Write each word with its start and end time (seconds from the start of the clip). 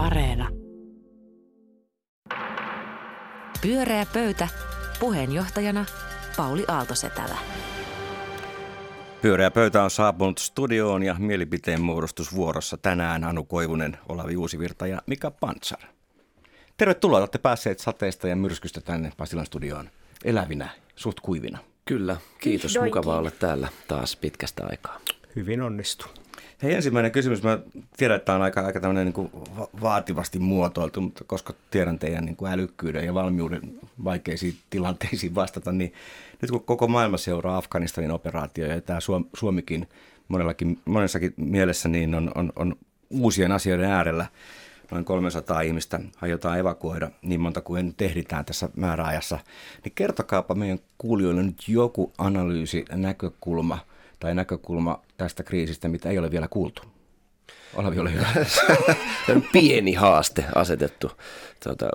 Areena. 0.00 0.48
Pyöreä 3.62 4.06
pöytä. 4.12 4.48
Puheenjohtajana 5.00 5.84
Pauli 6.36 6.64
Aaltosetälä. 6.68 7.38
Pyöreä 9.22 9.50
pöytä 9.50 9.82
on 9.82 9.90
saapunut 9.90 10.38
studioon 10.38 11.02
ja 11.02 11.16
mielipiteen 11.18 11.80
muodostusvuorossa 11.80 12.76
tänään 12.76 13.24
Anu 13.24 13.44
Koivunen, 13.44 13.98
Olavi 14.08 14.36
Uusivirta 14.36 14.86
ja 14.86 15.02
Mika 15.06 15.30
Pantsar. 15.30 15.80
Tervetuloa, 16.76 17.18
olette 17.18 17.38
päässeet 17.38 17.78
sateesta 17.78 18.28
ja 18.28 18.36
myrskystä 18.36 18.80
tänne 18.80 19.12
Pasilan 19.16 19.46
studioon 19.46 19.90
elävinä, 20.24 20.68
suht 20.96 21.20
kuivina. 21.20 21.58
Kyllä, 21.84 22.16
kiitos. 22.40 22.74
Vihdoinkin. 22.74 22.98
Mukava 22.98 23.18
olla 23.18 23.30
täällä 23.30 23.68
taas 23.88 24.16
pitkästä 24.16 24.66
aikaa. 24.70 25.00
Hyvin 25.36 25.62
onnistu. 25.62 26.06
Hei, 26.62 26.74
ensimmäinen 26.74 27.12
kysymys. 27.12 27.42
Mä 27.42 27.58
tiedän, 27.96 28.16
että 28.16 28.26
tämä 28.26 28.36
on 28.36 28.42
aika, 28.42 28.60
aika 28.60 28.80
tämmöinen 28.80 29.12
niin 29.16 29.30
vaativasti 29.82 30.38
muotoiltu, 30.38 31.00
mutta 31.00 31.24
koska 31.24 31.54
tiedän 31.70 31.98
teidän 31.98 32.24
niin 32.24 32.36
kuin 32.36 32.52
älykkyyden 32.52 33.06
ja 33.06 33.14
valmiuden 33.14 33.60
vaikeisiin 34.04 34.56
tilanteisiin 34.70 35.34
vastata, 35.34 35.72
niin 35.72 35.92
nyt 36.42 36.50
kun 36.50 36.64
koko 36.64 36.88
maailma 36.88 37.16
seuraa 37.16 37.56
Afganistanin 37.56 38.10
operaatioja 38.10 38.74
ja 38.74 38.80
tämä 38.80 39.00
Suom- 39.00 39.28
Suomikin 39.34 39.88
monellakin, 40.28 40.78
monessakin 40.84 41.34
mielessä 41.36 41.88
niin 41.88 42.14
on, 42.14 42.32
on, 42.34 42.52
on 42.56 42.76
uusien 43.10 43.52
asioiden 43.52 43.90
äärellä, 43.90 44.26
noin 44.90 45.04
300 45.04 45.60
ihmistä 45.60 46.00
aiotaan 46.22 46.58
evakuoida 46.58 47.10
niin 47.22 47.40
monta 47.40 47.60
kuin 47.60 47.86
nyt 47.86 48.02
ehditään 48.02 48.44
tässä 48.44 48.68
määräajassa, 48.76 49.38
niin 49.84 49.92
kertokaapa 49.94 50.54
meidän 50.54 50.78
kuulijoille 50.98 51.42
nyt 51.42 51.68
joku 51.68 52.12
analyysi, 52.18 52.84
näkökulma 52.92 53.78
tai 54.20 54.34
näkökulma 54.34 55.02
tästä 55.16 55.42
kriisistä, 55.42 55.88
mitä 55.88 56.10
ei 56.10 56.18
ole 56.18 56.30
vielä 56.30 56.48
kuultu. 56.48 56.82
Olavi, 57.74 57.98
ole 57.98 58.12
hyvä. 58.12 58.26
Pieni 59.52 59.94
haaste 59.94 60.44
asetettu 60.54 61.10
tuota, 61.64 61.88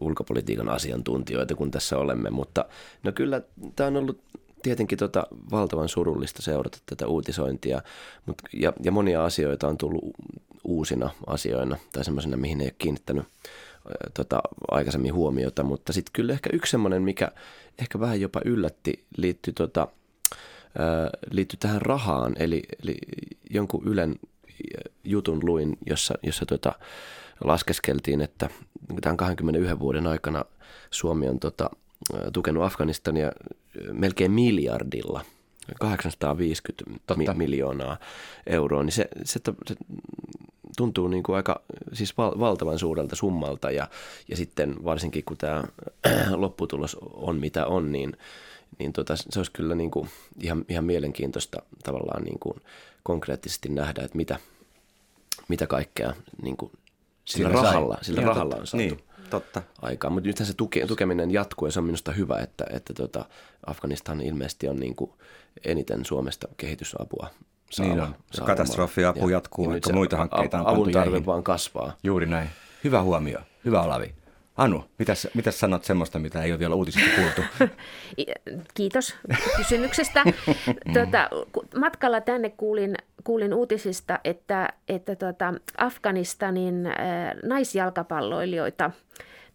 ulkopolitiikan 0.00 0.68
asiantuntijoita, 0.68 1.54
kun 1.54 1.70
tässä 1.70 1.98
olemme, 1.98 2.30
mutta 2.30 2.64
no 3.02 3.12
kyllä 3.12 3.42
tämä 3.76 3.86
on 3.86 3.96
ollut 3.96 4.20
tietenkin 4.62 4.98
tota 4.98 5.26
valtavan 5.50 5.88
surullista 5.88 6.42
seurata 6.42 6.78
tätä 6.86 7.06
uutisointia, 7.06 7.82
mutta, 8.26 8.44
ja, 8.52 8.72
ja 8.82 8.92
monia 8.92 9.24
asioita 9.24 9.68
on 9.68 9.78
tullut 9.78 10.04
uusina 10.64 11.10
asioina 11.26 11.76
tai 11.92 12.04
semmoisena, 12.04 12.36
mihin 12.36 12.60
ei 12.60 12.66
ole 12.66 12.74
kiinnittänyt 12.78 13.24
tota, 14.14 14.40
aikaisemmin 14.70 15.14
huomiota, 15.14 15.62
mutta 15.62 15.92
sitten 15.92 16.12
kyllä 16.12 16.32
ehkä 16.32 16.50
yksi 16.52 16.70
semmoinen, 16.70 17.02
mikä 17.02 17.32
ehkä 17.78 18.00
vähän 18.00 18.20
jopa 18.20 18.40
yllätti, 18.44 19.04
liittyy 19.16 19.54
tota, 19.54 19.88
liittyy 21.30 21.56
tähän 21.60 21.82
rahaan, 21.82 22.34
eli, 22.38 22.62
eli 22.84 22.96
jonkun 23.50 23.82
Ylen 23.86 24.16
jutun 25.04 25.40
luin, 25.42 25.78
jossa, 25.86 26.14
jossa 26.22 26.46
tota, 26.46 26.72
laskeskeltiin, 27.44 28.20
että 28.20 28.50
tämän 29.00 29.16
21 29.16 29.78
vuoden 29.78 30.06
aikana 30.06 30.44
Suomi 30.90 31.28
on 31.28 31.40
tota, 31.40 31.70
tukenut 32.32 32.64
Afganistania 32.64 33.32
melkein 33.92 34.30
miljardilla, 34.32 35.24
850 35.80 36.84
mi- 37.16 37.26
miljoonaa 37.34 37.96
euroa, 38.46 38.82
niin 38.82 38.92
se, 38.92 39.08
se, 39.24 39.40
se 39.66 39.76
tuntuu 40.76 41.08
niin 41.08 41.22
kuin 41.22 41.36
aika 41.36 41.62
siis 41.92 42.18
val, 42.18 42.38
valtavan 42.38 42.78
suurelta 42.78 43.16
summalta. 43.16 43.70
Ja, 43.70 43.88
ja 44.28 44.36
sitten 44.36 44.84
varsinkin 44.84 45.24
kun 45.24 45.36
tämä 45.36 45.64
lopputulos 46.34 46.96
on 47.00 47.36
mitä 47.36 47.66
on, 47.66 47.92
niin, 47.92 48.16
niin 48.78 48.92
tota, 48.92 49.16
se 49.16 49.38
olisi 49.38 49.52
kyllä 49.52 49.74
niin 49.74 49.90
kuin 49.90 50.08
ihan, 50.40 50.64
ihan 50.68 50.84
mielenkiintoista 50.84 51.62
tavallaan 51.84 52.22
niin 52.22 52.38
kuin 52.38 52.54
konkreettisesti 53.02 53.68
nähdä, 53.68 54.02
että 54.02 54.16
mitä, 54.16 54.38
mitä 55.48 55.66
kaikkea 55.66 56.14
niin 56.42 56.56
kuin 56.56 56.72
sillä, 57.24 57.48
Sillä 57.48 57.62
sai. 57.62 57.72
rahalla, 57.72 57.98
sillä 58.02 58.20
Niin, 58.20 58.28
rahalla 58.28 58.56
on 58.56 58.66
saatu 58.66 58.76
Niin, 58.86 59.00
totta. 59.30 59.62
aikaan. 59.82 60.12
Mutta 60.12 60.26
nythän 60.28 60.46
se 60.46 60.54
tuke, 60.54 60.86
tukeminen 60.86 61.30
jatkuu 61.30 61.68
ja 61.68 61.72
se 61.72 61.78
on 61.78 61.84
minusta 61.84 62.12
hyvä, 62.12 62.38
että, 62.38 62.64
että 62.72 62.94
tota 62.94 63.24
Afganistan 63.66 64.20
ilmeisesti 64.20 64.68
on 64.68 64.80
niin 64.80 64.94
kuin 64.96 65.10
eniten 65.64 66.04
Suomesta 66.04 66.48
kehitysapua 66.56 67.26
saava. 67.70 67.90
Niin 67.90 68.00
on. 68.00 68.14
saava 68.32 68.46
Katastrofiapu 68.46 69.20
maa. 69.20 69.30
jatkuu, 69.30 69.68
vaikka 69.68 69.86
se 69.86 69.92
muita 69.92 70.16
hankkeita 70.16 70.60
on 70.60 70.66
avun 70.66 70.92
tarve 70.92 71.26
vaan 71.26 71.42
kasvaa. 71.42 71.96
Juuri 72.04 72.26
näin. 72.26 72.50
Hyvä 72.84 73.02
huomio. 73.02 73.38
Hyvä 73.64 73.82
Olavi. 73.82 74.14
Anu, 74.60 74.84
mitäs, 74.98 75.28
mitäs 75.34 75.60
sanot 75.60 75.84
semmoista, 75.84 76.18
mitä 76.18 76.42
ei 76.42 76.52
ole 76.52 76.58
vielä 76.58 76.74
uutisista 76.74 77.10
kuultu? 77.16 77.42
Kiitos 78.74 79.14
kysymyksestä. 79.56 80.24
Tuota, 80.94 81.28
matkalla 81.78 82.20
tänne 82.20 82.50
kuulin, 82.50 82.94
kuulin 83.24 83.54
uutisista, 83.54 84.18
että, 84.24 84.68
että 84.88 85.16
tuota, 85.16 85.54
Afganistanin 85.78 86.88
naisjalkapalloilijoita 87.42 88.90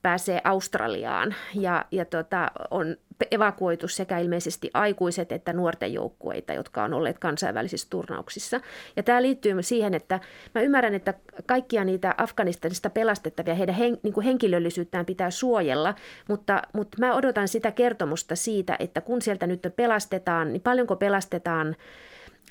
pääsee 0.05 0.41
Australiaan 0.43 1.35
ja, 1.53 1.85
ja 1.91 2.05
tuota, 2.05 2.51
on 2.71 2.95
evakuoitu 3.31 3.88
sekä 3.88 4.19
ilmeisesti 4.19 4.71
aikuiset 4.73 5.31
että 5.31 5.53
nuorten 5.53 5.93
joukkueita, 5.93 6.53
jotka 6.53 6.83
on 6.83 6.93
olleet 6.93 7.19
kansainvälisissä 7.19 7.88
turnauksissa. 7.89 8.61
Ja 8.95 9.03
tämä 9.03 9.21
liittyy 9.21 9.63
siihen, 9.63 9.94
että 9.94 10.19
mä 10.55 10.61
ymmärrän, 10.61 10.94
että 10.94 11.13
kaikkia 11.45 11.83
niitä 11.83 12.15
Afganistanista 12.17 12.89
pelastettavia, 12.89 13.55
heidän 13.55 13.75
hen, 13.75 13.97
niin 14.03 14.13
kuin 14.13 14.23
henkilöllisyyttään 14.23 15.05
pitää 15.05 15.31
suojella, 15.31 15.95
mutta, 16.27 16.61
mutta 16.73 16.97
mä 16.99 17.15
odotan 17.15 17.47
sitä 17.47 17.71
kertomusta 17.71 18.35
siitä, 18.35 18.75
että 18.79 19.01
kun 19.01 19.21
sieltä 19.21 19.47
nyt 19.47 19.67
pelastetaan, 19.75 20.53
niin 20.53 20.61
paljonko 20.61 20.95
pelastetaan 20.95 21.75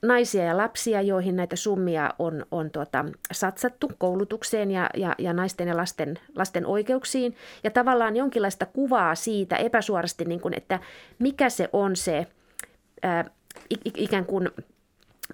naisia 0.02 0.44
ja 0.44 0.56
lapsia, 0.56 1.02
joihin 1.02 1.36
näitä 1.36 1.56
summia 1.56 2.14
on, 2.18 2.46
on 2.50 2.70
tuota, 2.70 3.04
satsattu 3.32 3.90
koulutukseen 3.98 4.70
ja, 4.70 4.90
ja, 4.96 5.14
ja 5.18 5.32
naisten 5.32 5.68
ja 5.68 5.76
lasten, 5.76 6.18
lasten 6.36 6.66
oikeuksiin. 6.66 7.36
Ja 7.64 7.70
tavallaan 7.70 8.16
jonkinlaista 8.16 8.66
kuvaa 8.66 9.14
siitä 9.14 9.56
epäsuorasti, 9.56 10.24
niin 10.24 10.40
kuin, 10.40 10.54
että 10.56 10.80
mikä 11.18 11.50
se 11.50 11.68
on 11.72 11.96
se 11.96 12.26
ää, 13.02 13.24
ik- 13.74 13.88
ik- 13.88 14.02
ikään 14.02 14.24
kuin 14.24 14.50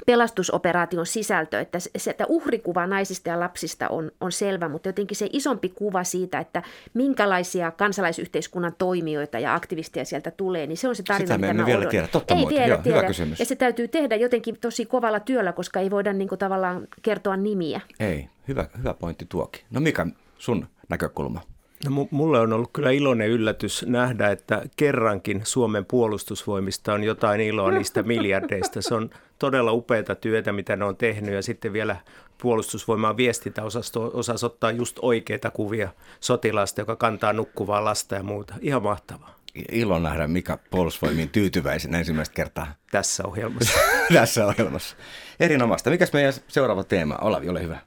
pelastusoperaation 0.07 1.07
sisältö, 1.07 1.61
että 1.61 1.79
se, 1.79 2.11
että 2.11 2.27
uhrikuva 2.29 2.87
naisista 2.87 3.29
ja 3.29 3.41
lapsista 3.41 3.89
on, 3.89 4.13
on 4.21 4.33
selvä, 4.33 4.69
mutta 4.69 4.89
jotenkin 4.89 5.17
se 5.17 5.29
isompi 5.33 5.69
kuva 5.69 6.05
siitä, 6.05 6.39
että 6.39 6.63
minkälaisia 6.95 7.71
kansalaisyhteiskunnan 7.71 8.75
toimijoita 8.79 9.39
ja 9.39 9.55
aktivisteja 9.55 10.05
sieltä 10.05 10.31
tulee, 10.31 10.67
niin 10.67 10.77
se 10.77 10.89
on 10.89 10.97
se 10.97 11.03
tarina, 11.03 11.27
Sitä 11.27 11.39
me 11.39 11.49
emme 11.49 11.67
vielä 11.67 11.87
tiedä. 11.87 12.09
Totta 12.09 12.35
ei 12.35 12.41
muuten. 12.41 12.57
tiedä, 12.57 12.69
Joo, 12.69 12.77
hyvä 12.79 12.83
tiedä. 12.95 13.07
kysymys. 13.07 13.39
Ja 13.39 13.45
se 13.45 13.57
täytyy 13.57 13.89
tehdä 13.89 14.17
jotenkin 14.17 14.57
tosi 14.61 14.87
kovalla 14.87 15.21
työllä, 15.21 15.53
koska 15.53 15.81
ei 15.81 15.91
voida 15.91 16.13
niin 16.13 16.29
kuin, 16.29 16.39
tavallaan 16.39 16.89
kertoa 17.03 17.37
nimiä. 17.37 17.81
ei, 18.01 18.29
hyvä, 18.49 18.67
hyvä 18.79 18.95
pointti 18.95 19.27
tuokin. 19.29 19.63
No 19.71 19.81
Mika, 19.81 20.07
sun 20.39 20.67
näkökulma. 20.89 21.41
No, 21.85 21.91
mu- 21.91 22.09
mulle 22.11 22.41
on 22.41 22.53
ollut 22.53 22.71
kyllä 22.73 22.91
iloinen 22.91 23.29
yllätys 23.29 23.85
nähdä, 23.89 24.31
että 24.31 24.63
kerrankin 24.77 25.41
Suomen 25.45 25.85
puolustusvoimista 25.85 26.93
on 26.93 27.05
jotain 27.05 27.41
iloa 27.41 27.71
niistä 27.79 28.03
miljardeista. 28.03 28.83
Se 28.83 28.95
on 28.95 29.11
todella 29.39 29.73
upeata 29.73 30.15
työtä, 30.15 30.53
mitä 30.53 30.77
ne 30.77 30.85
on 30.85 30.97
tehnyt 30.97 31.35
ja 31.35 31.43
sitten 31.43 31.73
vielä 31.73 31.97
puolustusvoimaan 32.43 33.17
viestintäosasto 33.17 34.11
osasi 34.15 34.47
ottaa 34.47 34.71
just 34.71 34.99
oikeita 35.03 35.51
kuvia 35.51 35.89
sotilaasta, 36.21 36.81
joka 36.81 36.97
kantaa 36.97 37.33
nukkuvaa 37.33 37.85
lasta 37.85 38.15
ja 38.15 38.23
muuta. 38.23 38.55
Ihan 38.61 38.83
mahtavaa 38.83 39.41
Ilo 39.73 39.99
nähdä 39.99 40.27
Mika 40.27 40.59
puolustusvoimiin 40.71 41.29
tyytyväisenä 41.29 41.99
ensimmäistä 41.99 42.35
kertaa 42.35 42.75
tässä 42.91 43.27
ohjelmassa. 43.27 43.79
tässä 44.15 44.47
ohjelmassa. 44.47 44.97
Erinomaista. 45.41 45.91
Mikäs 45.91 46.13
meidän 46.13 46.33
seuraava 46.49 46.85
teema? 46.85 47.19
Olavi, 47.21 47.49
ole 47.49 47.63
hyvä. 47.63 47.79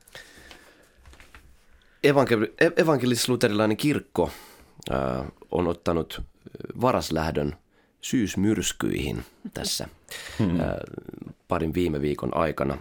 E- 2.03 2.81
evankelis-luterilainen 2.81 3.77
kirkko 3.77 4.29
ää, 4.89 5.25
on 5.51 5.67
ottanut 5.67 6.21
varaslähdön 6.81 7.55
syysmyrskyihin 8.01 9.23
tässä 9.53 9.87
ää, 10.59 10.77
parin 11.47 11.73
viime 11.73 12.01
viikon 12.01 12.37
aikana. 12.37 12.77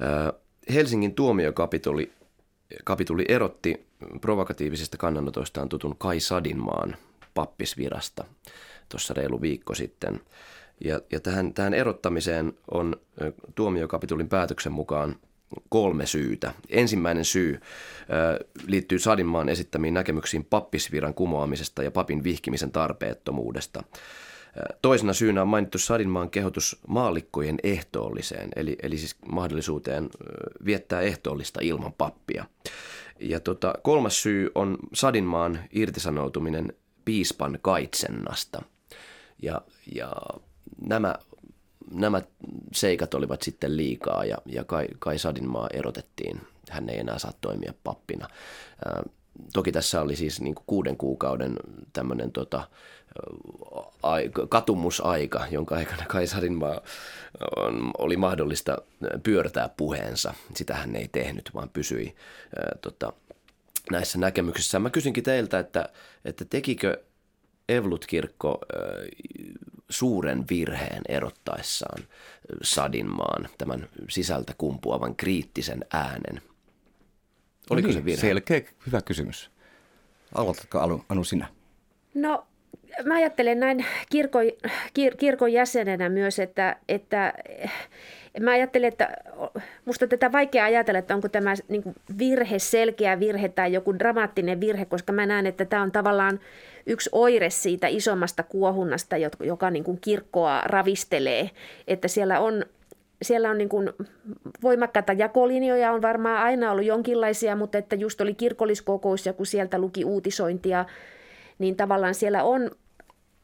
Ää, 0.00 0.32
Helsingin 0.74 1.14
tuomiokapituli 1.14 2.12
kapituli 2.84 3.24
erotti 3.28 3.86
provokatiivisista 4.20 4.96
kannanotoistaan 4.96 5.68
tutun 5.68 5.96
Kai 5.98 6.20
Sadinmaan 6.20 6.96
pappisvirasta 7.34 8.24
tuossa 8.88 9.14
reilu 9.14 9.40
viikko 9.40 9.74
sitten. 9.74 10.20
Ja, 10.84 11.00
ja 11.12 11.20
tähän, 11.20 11.54
tähän 11.54 11.74
erottamiseen 11.74 12.52
on 12.70 12.96
ö, 13.22 13.32
tuomiokapitulin 13.54 14.28
päätöksen 14.28 14.72
mukaan 14.72 15.16
kolme 15.68 16.06
syytä. 16.06 16.54
Ensimmäinen 16.68 17.24
syy 17.24 17.60
liittyy 18.66 18.98
Sadinmaan 18.98 19.48
esittämiin 19.48 19.94
näkemyksiin 19.94 20.44
pappisviran 20.44 21.14
kumoamisesta 21.14 21.82
ja 21.82 21.90
papin 21.90 22.24
vihkimisen 22.24 22.72
tarpeettomuudesta. 22.72 23.82
Toisena 24.82 25.12
syynä 25.12 25.42
on 25.42 25.48
mainittu 25.48 25.78
Sadinmaan 25.78 26.30
kehotus 26.30 26.80
maallikkojen 26.88 27.56
ehtoolliseen, 27.62 28.48
eli, 28.56 28.76
eli 28.82 28.98
siis 28.98 29.16
mahdollisuuteen 29.32 30.08
viettää 30.64 31.00
ehtoollista 31.00 31.60
ilman 31.62 31.92
pappia. 31.92 32.44
Ja 33.20 33.40
tota, 33.40 33.74
kolmas 33.82 34.22
syy 34.22 34.50
on 34.54 34.78
Sadinmaan 34.94 35.58
irtisanoutuminen 35.72 36.72
piispan 37.04 37.58
kaitsennasta. 37.62 38.62
Ja, 39.42 39.60
ja 39.94 40.12
nämä, 40.86 41.14
nämä 41.94 42.22
seikat 42.72 43.14
olivat 43.14 43.42
sitten 43.42 43.76
liikaa 43.76 44.24
ja, 44.24 44.38
ja 44.46 44.64
Kai, 44.64 44.86
Kai 44.98 45.18
Sadinmaa 45.18 45.68
erotettiin 45.72 46.40
hän 46.70 46.88
ei 46.88 46.98
enää 46.98 47.18
saa 47.18 47.32
toimia 47.40 47.74
pappina. 47.84 48.28
Toki 49.52 49.72
tässä 49.72 50.00
oli 50.00 50.16
siis 50.16 50.40
niin 50.40 50.54
kuin 50.54 50.64
kuuden 50.66 50.96
kuukauden 50.96 51.56
tämmöinen 51.92 52.32
tota, 52.32 52.68
katumusaika, 54.48 55.46
jonka 55.50 55.74
aikana 55.74 56.06
Kaisarin 56.06 56.54
maa 56.54 56.80
on, 57.56 57.90
oli 57.98 58.16
mahdollista 58.16 58.78
pyörtää 59.22 59.68
puheensa. 59.68 60.34
Sitä 60.54 60.74
hän 60.74 60.96
ei 60.96 61.08
tehnyt, 61.08 61.50
vaan 61.54 61.70
pysyi 61.70 62.14
ää, 62.56 62.78
tota, 62.82 63.12
näissä 63.90 64.18
näkemyksissä. 64.18 64.78
Mä 64.78 64.90
kysynkin 64.90 65.24
teiltä, 65.24 65.58
että, 65.58 65.88
että 66.24 66.44
tekikö 66.44 67.02
Evlut-kirkko 67.68 68.60
suuren 69.94 70.44
virheen 70.50 71.02
erottaessaan 71.08 72.02
Sadinmaan, 72.62 73.48
tämän 73.58 73.88
sisältä 74.08 74.52
kumpuavan 74.58 75.16
kriittisen 75.16 75.84
äänen? 75.92 76.42
Oliko 77.70 77.88
no 77.88 77.92
niin, 77.92 78.00
se 78.00 78.04
virhe? 78.04 78.20
Selkeä, 78.20 78.60
hyvä 78.86 79.02
kysymys. 79.02 79.50
Aloitatko 80.34 81.02
Anu 81.08 81.24
sinä? 81.24 81.46
No 82.14 82.46
mä 83.04 83.14
ajattelen 83.14 83.60
näin 83.60 83.86
kirkon, 84.10 84.44
kir, 84.94 85.16
kirkon 85.16 85.52
jäsenenä 85.52 86.08
myös, 86.08 86.38
että, 86.38 86.76
että 86.88 87.32
mä 88.40 88.50
ajattelen, 88.50 88.88
että 88.88 89.16
musta 89.84 90.06
tätä 90.06 90.32
vaikea 90.32 90.64
ajatella, 90.64 90.98
että 90.98 91.14
onko 91.14 91.28
tämä 91.28 91.54
niin 91.68 91.82
virhe, 92.18 92.58
selkeä 92.58 93.20
virhe 93.20 93.48
tai 93.48 93.72
joku 93.72 93.98
dramaattinen 93.98 94.60
virhe, 94.60 94.84
koska 94.84 95.12
mä 95.12 95.26
näen, 95.26 95.46
että 95.46 95.64
tämä 95.64 95.82
on 95.82 95.92
tavallaan 95.92 96.40
yksi 96.86 97.10
oire 97.12 97.50
siitä 97.50 97.86
isommasta 97.86 98.42
kuohunnasta, 98.42 99.16
joka 99.40 99.70
niin 99.70 99.84
kuin 99.84 99.98
kirkkoa 100.00 100.60
ravistelee, 100.64 101.50
että 101.86 102.08
siellä 102.08 102.40
on 102.40 102.64
siellä 103.22 103.50
on 103.50 103.58
niin 103.58 103.68
kuin 103.68 103.90
voimakkaita 104.62 105.12
jakolinjoja, 105.12 105.92
on 105.92 106.02
varmaan 106.02 106.42
aina 106.42 106.70
ollut 106.70 106.84
jonkinlaisia, 106.84 107.56
mutta 107.56 107.78
että 107.78 107.96
just 107.96 108.20
oli 108.20 108.34
kirkolliskokous 108.34 109.26
ja 109.26 109.32
kun 109.32 109.46
sieltä 109.46 109.78
luki 109.78 110.04
uutisointia, 110.04 110.84
niin 111.58 111.76
tavallaan 111.76 112.14
siellä 112.14 112.42
on 112.42 112.70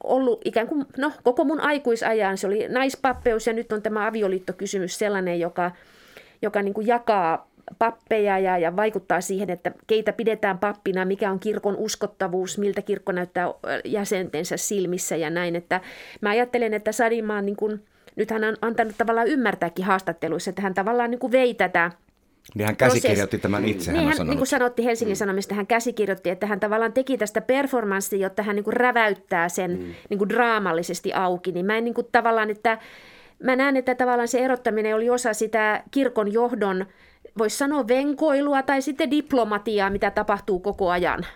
ollut 0.05 0.41
ikään 0.45 0.69
kuin, 0.69 0.87
no 0.99 1.13
koko 1.23 1.45
mun 1.45 1.61
aikuisajan 1.61 2.39
se 2.39 2.47
oli 2.47 2.69
naispappeus 2.69 3.47
ja 3.47 3.53
nyt 3.53 3.73
on 3.73 3.83
tämä 3.83 4.07
avioliittokysymys 4.07 4.99
sellainen, 4.99 5.41
joka, 5.41 5.71
joka 6.43 6.63
niin 6.63 6.75
kuin 6.75 6.87
jakaa 6.87 7.50
pappeja 7.79 8.39
ja, 8.39 8.59
ja 8.59 8.77
vaikuttaa 8.77 9.21
siihen, 9.21 9.51
että 9.51 9.73
keitä 9.87 10.13
pidetään 10.13 10.59
pappina, 10.59 11.05
mikä 11.05 11.31
on 11.31 11.41
kirkon 11.41 11.77
uskottavuus, 11.77 12.59
miltä 12.59 12.83
kirkko 12.83 13.13
näyttää 13.13 13.49
jäsentensä 13.85 14.57
silmissä 14.57 15.17
ja 15.17 15.31
näin. 15.31 15.57
Että 15.57 15.81
mä 16.21 16.31
ajattelen, 16.31 16.75
että 16.75 16.93
Sadimaa 16.93 17.43
niin 17.43 17.57
kuin, 17.57 17.85
nyt 18.17 18.31
hän 18.31 18.45
on 18.45 18.57
antanut 18.63 18.95
tavallaan 18.99 19.29
ymmärtääkin 19.29 19.85
haastatteluissa, 19.85 20.51
että 20.51 20.63
hän 20.63 20.75
tavallaan 20.75 21.11
niin 21.11 21.19
kuin 21.19 21.33
vei 21.33 21.55
tätä 21.55 21.91
niin 22.55 22.67
hän 22.67 22.77
käsikirjoitti 22.77 23.39
tämän 23.39 23.65
itse, 23.65 23.93
niin 23.93 24.05
hän, 24.05 24.19
hän 24.19 24.27
niin 24.27 24.39
kuin 24.39 24.47
sanotti 24.47 24.85
Helsingin 24.85 25.15
mm. 25.15 25.19
Sanomista, 25.19 25.55
hän 25.55 25.67
käsikirjoitti, 25.67 26.31
että 26.31 26.47
hän 26.47 26.61
tavallaan 26.61 26.93
teki 26.93 27.19
tästä 27.19 27.41
performanssia, 27.41 28.19
jotta 28.19 28.43
hän 28.43 28.57
niin 28.57 28.65
kuin 28.65 28.77
räväyttää 28.77 29.49
sen 29.49 29.71
mm. 29.71 29.95
niin 30.11 30.19
kuin 30.19 30.29
draamallisesti 30.29 31.13
auki. 31.13 31.53
Niin 31.53 31.67
mä 31.67 31.79
en 31.79 31.85
niin 31.85 31.95
kuin 31.95 32.07
tavallaan, 32.13 32.51
että 32.51 32.79
mä 33.43 33.57
näen, 33.57 33.77
että 33.77 33.95
tavallaan 33.95 34.29
se 34.29 34.39
erottaminen 34.39 34.95
oli 34.95 35.11
osa 35.11 35.33
sitä 35.33 35.83
kirkon 35.91 36.33
johdon, 36.33 36.87
voisi 37.39 37.59
sanoa 37.59 37.89
venkoilua 37.89 38.63
tai 38.63 38.83
sitten 38.83 39.11
diplomatiaa, 39.11 39.91
mitä 39.91 40.11
tapahtuu 40.11 40.61
koko 40.61 40.91
ajan. 40.91 41.27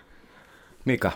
Mika? 0.84 1.12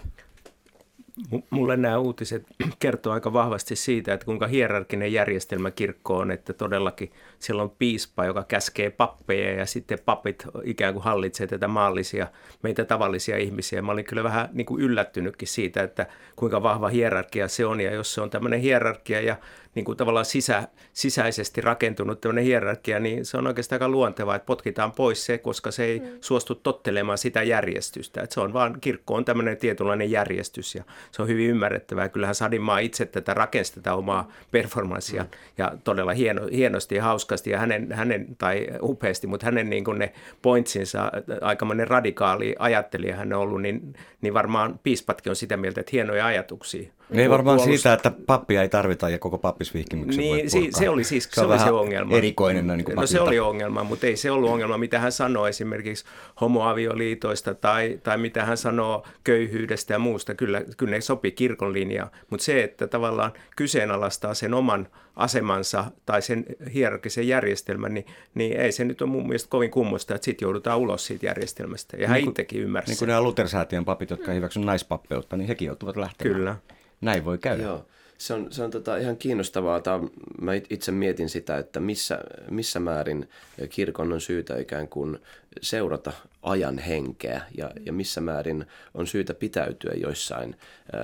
Mulle 1.51 1.77
nämä 1.77 1.99
uutiset 1.99 2.47
kertoo 2.81 3.13
aika 3.13 3.33
vahvasti 3.33 3.77
siitä, 3.77 4.13
että 4.13 4.27
kuinka 4.27 4.47
hierarkinen 4.47 5.13
järjestelmä 5.13 5.71
kirkko 5.71 6.17
on, 6.17 6.31
että 6.31 6.53
todellakin 6.53 7.13
siellä 7.39 7.63
on 7.63 7.71
piispa, 7.79 8.25
joka 8.25 8.45
käskee 8.49 8.91
pappeja 8.91 9.59
ja 9.59 9.67
sitten 9.67 9.99
papit 10.05 10.45
ikään 10.65 10.95
kuin 10.95 11.05
hallitsee 11.05 11.47
tätä 11.47 11.69
maallisia, 11.69 12.27
meitä 12.63 12.85
tavallisia 12.85 13.37
ihmisiä. 13.37 13.83
Mä 13.83 13.93
olin 13.93 14.05
kyllä 14.05 14.25
vähän 14.25 14.49
niin 14.53 14.67
kuin 14.67 14.83
yllättynytkin 14.83 15.49
siitä, 15.49 15.83
että 15.83 16.07
kuinka 16.37 16.63
vahva 16.63 16.89
hierarkia 16.89 17.49
se 17.49 17.67
on 17.67 17.81
ja 17.81 17.95
jos 17.95 18.15
se 18.15 18.21
on 18.21 18.31
tämmöinen 18.31 18.61
hierarkia 18.61 19.21
ja 19.21 19.37
niin 19.75 19.85
kuin 19.85 19.97
tavallaan 19.97 20.25
sisä, 20.25 20.69
sisäisesti 20.93 21.61
rakentunut 21.61 22.21
tämmöinen 22.21 22.45
hierarkia, 22.45 22.99
niin 23.01 23.25
se 23.25 23.37
on 23.37 23.47
oikeastaan 23.47 23.77
aika 23.77 23.89
luontevaa, 23.89 24.37
että 24.37 24.47
potkitaan 24.47 24.93
pois 24.93 25.27
se, 25.27 25.39
koska 25.39 25.71
se 25.71 25.85
ei 25.85 26.01
mm. 26.01 26.07
suostu 26.21 26.55
tottelemaan 26.55 27.19
sitä 27.19 27.43
järjestystä. 27.43 28.23
Että 28.23 28.35
se 28.35 28.41
on 28.41 28.53
vaan, 28.53 28.81
kirkko 28.81 29.15
on 29.15 29.25
tämmöinen 29.25 29.57
tietynlainen 29.57 30.11
järjestys 30.11 30.75
ja 30.75 30.85
se 31.11 31.23
on 31.23 31.29
hyvin 31.29 31.51
ymmärrettävää. 31.51 32.09
Kyllähän 32.09 32.35
Sadimaa 32.35 32.79
itse 32.79 33.07
tätä 33.07 33.35
rakensi 33.35 33.75
tätä 33.75 33.95
omaa 33.95 34.23
mm. 34.23 34.29
performanssia 34.51 35.23
mm. 35.23 35.29
ja 35.59 35.73
todella 35.85 36.13
hieno, 36.13 36.43
hienosti 36.53 36.95
ja 36.95 37.03
hauskasti 37.03 37.51
ja 37.51 37.59
hänen, 37.59 37.93
hänen 37.93 38.37
tai 38.39 38.67
upeasti, 38.83 39.27
mutta 39.27 39.47
hänen 39.47 39.71
niin 39.71 39.85
kuin 39.85 39.99
ne 39.99 40.13
pointsinsa, 40.43 41.13
aikamoinen 41.41 41.89
radikaali 41.89 42.55
ajattelija 42.59 43.17
hän 43.17 43.33
on 43.33 43.41
ollut, 43.41 43.63
niin, 43.63 43.95
niin 44.21 44.35
varmaan 44.35 44.81
piispatkin 44.83 45.31
on 45.31 45.37
sitä 45.37 45.57
mieltä, 45.57 45.81
että 45.81 45.91
hienoja 45.93 46.27
ajatuksia. 46.27 46.93
Ei 47.13 47.31
varmaan 47.31 47.57
puolust... 47.57 47.77
siitä, 47.77 47.93
että 47.93 48.13
pappia 48.27 48.63
ei 48.63 48.69
tarvita 48.69 49.09
ja 49.09 49.19
koko 49.19 49.39
pappisvihkimyksen 49.39 50.21
niin, 50.21 50.49
voi 50.53 50.69
se 50.71 50.89
oli 50.89 51.05
siis 51.05 51.25
se, 51.25 51.31
se, 51.35 51.41
oli 51.41 51.59
se 51.59 51.71
ongelma. 51.71 52.17
erikoinen. 52.17 52.67
Niin 52.67 52.85
kuin 52.85 52.97
no 52.97 53.07
se 53.07 53.21
oli 53.21 53.39
ongelma, 53.39 53.85
mutta 53.85 54.07
ei 54.07 54.17
se 54.17 54.31
ollut 54.31 54.51
ongelma, 54.51 54.79
mitä 54.79 54.99
hän 54.99 55.13
sanoi 55.13 55.49
esimerkiksi 55.49 56.05
homoavioliitoista 56.41 57.55
tai, 57.55 58.01
tai 58.03 58.19
mitä 58.19 58.45
hän 58.45 58.57
sanoo 58.57 59.07
köyhyydestä 59.25 59.93
ja 59.93 59.99
muusta. 59.99 60.35
Kyllä, 60.35 60.63
kyllä 60.77 60.91
ne 60.91 61.01
sopii 61.01 61.33
kirkon 61.33 61.73
linjaan, 61.73 62.11
mutta 62.31 62.45
se, 62.45 62.63
että 62.63 62.87
tavallaan 62.87 63.33
kyseenalaistaa 63.57 64.35
sen 64.35 64.55
oman 64.55 64.89
asemansa 65.17 65.85
tai 66.07 66.23
sen 66.23 66.45
hierarkisen 66.75 67.29
järjestelmän, 67.29 67.95
niin, 67.95 68.07
niin 68.35 68.57
ei 68.57 68.73
se 68.73 68.85
nyt 68.85 69.03
ole 69.03 69.11
mun 69.11 69.27
mielestä 69.27 69.51
kovin 69.51 69.71
kummosta, 69.71 70.15
että 70.15 70.25
sitten 70.25 70.47
joudutaan 70.47 70.79
ulos 70.79 71.07
siitä 71.07 71.27
järjestelmästä. 71.27 71.97
Ja 71.97 72.09
hän 72.09 72.17
niin 72.17 72.29
itsekin 72.29 72.63
ymmärsi. 72.63 72.91
Niin 72.91 72.99
kuin 72.99 73.07
nämä 73.07 73.21
Lutersäätiön 73.21 73.85
papit, 73.85 74.11
jotka 74.11 74.33
hyväksyvät 74.33 74.67
naispappeutta, 74.67 75.37
niin 75.37 75.49
hekin 75.49 75.67
joutuvat 75.67 75.97
lähtemään. 75.97 76.37
Kyllä. 76.37 76.57
Näin 77.01 77.25
voi 77.25 77.39
käydä. 77.39 77.63
Joo. 77.63 77.87
Se 78.19 78.35
on, 78.35 78.53
se 78.53 78.63
on 78.63 78.71
tota 78.71 78.97
ihan 78.97 79.17
kiinnostavaa. 79.17 79.81
Tämä, 79.81 80.09
mä 80.41 80.53
itse 80.71 80.93
mietin 80.93 81.29
sitä, 81.29 81.59
että 81.59 81.81
missä, 81.81 82.21
missä 82.51 82.81
määrin 82.81 83.29
kirkon 83.71 84.13
on 84.13 84.21
syytä 84.21 84.59
ikään 84.59 84.89
kuin 84.89 85.19
seurata 85.63 86.13
ajan 86.43 86.79
henkeä 86.79 87.43
ja, 87.57 87.71
ja 87.87 87.93
missä 87.93 88.21
määrin 88.21 88.67
on 88.95 89.07
syytä 89.07 89.35
pitäytyä 89.35 89.93
joissain 89.97 90.57
äh, 90.95 91.01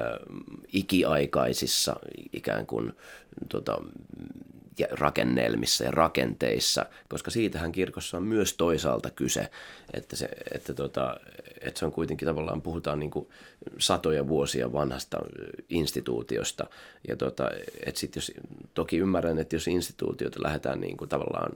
ikiaikaisissa 0.72 1.96
ikään 2.32 2.66
kuin 2.66 2.92
tota, 3.48 3.78
rakennelmissa 4.90 5.84
ja 5.84 5.90
rakenteissa, 5.90 6.86
koska 7.08 7.30
siitähän 7.30 7.72
kirkossa 7.72 8.16
on 8.16 8.22
myös 8.22 8.54
toisaalta 8.56 9.10
kyse, 9.10 9.50
että 9.92 10.16
se, 10.16 10.28
että 10.54 10.74
tota, 10.74 11.16
että 11.60 11.78
se 11.78 11.86
on 11.86 11.92
kuitenkin 11.92 12.28
tavallaan, 12.28 12.62
puhutaan 12.62 12.98
niin 12.98 13.10
kuin 13.10 13.28
satoja 13.78 14.28
vuosia 14.28 14.72
vanhasta 14.72 15.18
instituutiosta. 15.68 16.66
Ja 17.08 17.16
tota, 17.16 17.50
että 17.86 18.00
sit 18.00 18.16
jos, 18.16 18.32
toki 18.74 18.98
ymmärrän, 18.98 19.38
että 19.38 19.56
jos 19.56 19.68
instituutiota 19.68 20.42
lähdetään 20.42 20.80
niin 20.80 20.96
kuin 20.96 21.08
tavallaan 21.08 21.52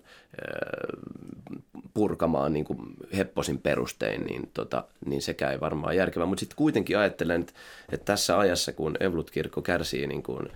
purkamaan 1.95 2.53
niin 2.53 2.65
kuin 2.65 2.79
hepposin 3.17 3.59
perustein, 3.59 4.25
niin, 4.25 4.51
tota, 4.55 4.85
niin 5.07 5.23
sekä 5.23 5.51
ei 5.51 5.61
varmaan 5.61 5.97
järkevää. 5.97 6.27
Mutta 6.27 6.41
sitten 6.41 6.57
kuitenkin 6.57 6.99
ajattelen, 6.99 7.41
että, 7.41 7.53
että 7.93 8.05
tässä 8.05 8.39
ajassa, 8.39 8.73
kun 8.73 8.97
Evlut-kirkko 9.01 9.63
kärsii 9.63 10.07
niin 10.07 10.23
kuin, 10.23 10.49